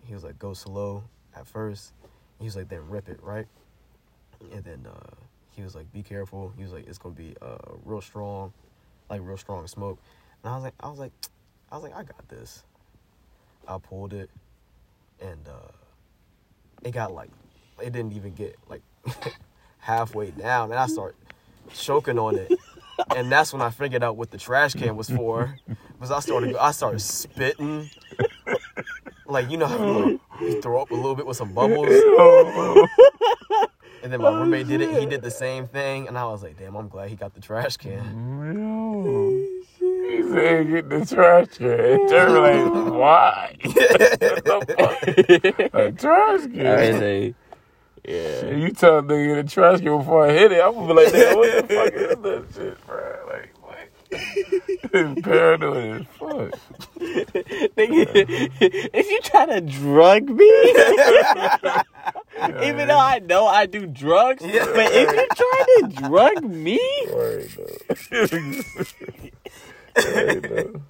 he 0.05 0.13
was 0.13 0.23
like, 0.23 0.39
go 0.39 0.53
slow 0.53 1.03
at 1.35 1.45
first. 1.45 1.91
He 2.39 2.45
was 2.45 2.55
like, 2.55 2.69
then 2.69 2.87
rip 2.89 3.09
it 3.09 3.19
right, 3.21 3.47
and 4.53 4.63
then 4.63 4.85
uh 4.87 5.15
he 5.49 5.61
was 5.61 5.75
like, 5.75 5.91
be 5.93 6.03
careful. 6.03 6.53
He 6.57 6.63
was 6.63 6.73
like, 6.73 6.87
it's 6.87 6.97
gonna 6.97 7.15
be 7.15 7.35
uh 7.41 7.57
real 7.83 8.01
strong, 8.01 8.53
like 9.09 9.21
real 9.23 9.37
strong 9.37 9.67
smoke. 9.67 9.99
And 10.43 10.51
I 10.51 10.55
was 10.55 10.63
like, 10.63 10.73
I 10.79 10.89
was 10.89 10.99
like, 10.99 11.11
I 11.71 11.75
was 11.75 11.83
like, 11.83 11.95
I 11.95 12.03
got 12.03 12.27
this. 12.29 12.63
I 13.67 13.77
pulled 13.79 14.13
it, 14.13 14.29
and 15.19 15.47
uh, 15.47 15.71
it 16.83 16.91
got 16.91 17.13
like, 17.13 17.31
it 17.81 17.91
didn't 17.91 18.13
even 18.13 18.33
get 18.33 18.55
like 18.69 18.81
halfway 19.79 20.31
down, 20.31 20.71
and 20.71 20.79
I 20.79 20.85
start 20.87 21.15
choking 21.73 22.19
on 22.19 22.37
it, 22.37 22.51
and 23.15 23.31
that's 23.31 23.53
when 23.53 23.61
I 23.61 23.69
figured 23.69 24.03
out 24.03 24.17
what 24.17 24.31
the 24.31 24.37
trash 24.37 24.73
can 24.73 24.95
was 24.95 25.09
for, 25.09 25.57
because 25.93 26.11
I 26.11 26.19
started, 26.19 26.55
I 26.55 26.71
started 26.71 26.99
spitting, 26.99 27.89
like 29.25 29.49
you 29.49 29.57
know 29.57 29.67
how 29.67 29.77
you, 29.77 30.03
like, 30.03 30.19
you 30.41 30.61
throw 30.61 30.81
up 30.81 30.91
a 30.91 30.95
little 30.95 31.15
bit 31.15 31.25
with 31.25 31.37
some 31.37 31.53
bubbles, 31.53 31.87
and 34.03 34.13
then 34.13 34.21
my 34.21 34.29
oh, 34.29 34.39
roommate 34.39 34.67
did 34.67 34.81
it. 34.81 34.99
He 34.99 35.05
did 35.05 35.21
the 35.21 35.31
same 35.31 35.67
thing, 35.67 36.07
and 36.07 36.17
I 36.17 36.25
was 36.25 36.43
like, 36.43 36.57
damn, 36.59 36.75
I'm 36.75 36.87
glad 36.87 37.09
he 37.09 37.15
got 37.15 37.33
the 37.33 37.41
trash 37.41 37.77
can. 37.77 38.53
Yo. 38.53 39.29
He 39.79 40.21
said 40.21 40.69
get 40.69 40.89
the 40.89 41.05
trash 41.05 41.47
can. 41.57 42.07
Jeremy 42.07 42.69
like, 42.69 42.93
why? 42.93 43.55
a 45.73 45.91
trash 45.91 46.41
I 46.43 46.47
can. 46.47 47.35
Say, 48.05 48.49
yeah. 48.51 48.55
You 48.55 48.71
tell 48.71 48.99
a 48.99 49.03
nigga 49.03 49.35
get 49.35 49.45
a 49.45 49.49
trash 49.49 49.79
can 49.81 49.97
before 49.97 50.27
I 50.27 50.31
hit 50.33 50.51
it, 50.51 50.61
I'm 50.63 50.73
gonna 50.73 50.87
be 50.87 50.93
like, 50.93 51.11
"Damn, 51.11 51.37
what 51.37 51.67
the 51.67 51.73
fuck 51.73 51.93
is 51.93 52.17
that 52.21 52.45
shit, 52.55 52.85
bro? 52.85 53.27
Like, 53.27 53.49
what? 53.61 53.89
Paranoid 55.23 56.01
as 56.01 56.07
fuck. 56.17 56.59
Nigga, 57.75 58.91
is 58.93 59.09
you 59.09 59.21
trying 59.21 59.49
to 59.49 59.61
drug 59.61 60.29
me? 60.29 60.51
Even 62.63 62.87
though 62.87 62.99
I 62.99 63.19
know 63.19 63.47
I 63.47 63.65
do 63.65 63.85
drugs, 63.87 64.41
but 64.43 64.51
if 64.53 65.11
you 65.11 65.27
trying 65.35 65.91
to 65.91 66.01
drug 66.07 66.43
me, 66.43 66.79
Word, 67.13 67.49
though. 67.57 67.77
Word, 69.97 70.43
though. 70.43 70.81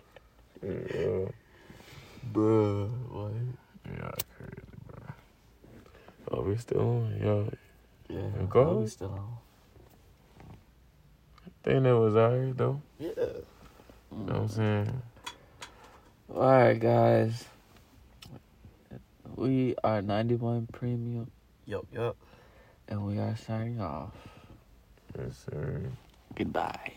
Yeah. 0.63 1.29
bro, 2.23 2.85
what? 3.11 3.31
Yeah, 3.85 4.11
crazy, 4.11 4.15
bro. 4.15 4.34
Oh, 6.31 6.41
we 6.41 6.57
still 6.57 6.79
on? 6.81 7.19
Yo, 7.21 7.51
Yeah, 8.09 8.29
Go. 8.49 8.61
oh, 8.61 8.75
we 8.81 8.87
still 8.87 9.09
on. 9.11 9.37
I 11.45 11.49
think 11.63 11.83
that 11.83 11.97
was 11.97 12.15
alright, 12.15 12.57
though. 12.57 12.81
Yeah. 12.99 13.09
You 13.17 13.23
know 14.11 14.33
what 14.33 14.35
I'm 14.41 14.47
saying? 14.47 15.01
All 16.33 16.41
right, 16.41 16.79
guys. 16.79 17.45
We 19.35 19.75
are 19.83 20.01
91 20.01 20.67
Premium, 20.71 21.29
Yup, 21.65 21.85
yup. 21.91 22.15
and 22.87 23.05
we 23.05 23.17
are 23.19 23.35
signing 23.35 23.81
off. 23.81 24.13
Yes, 25.17 25.45
sir. 25.51 25.81
Goodbye. 26.35 26.93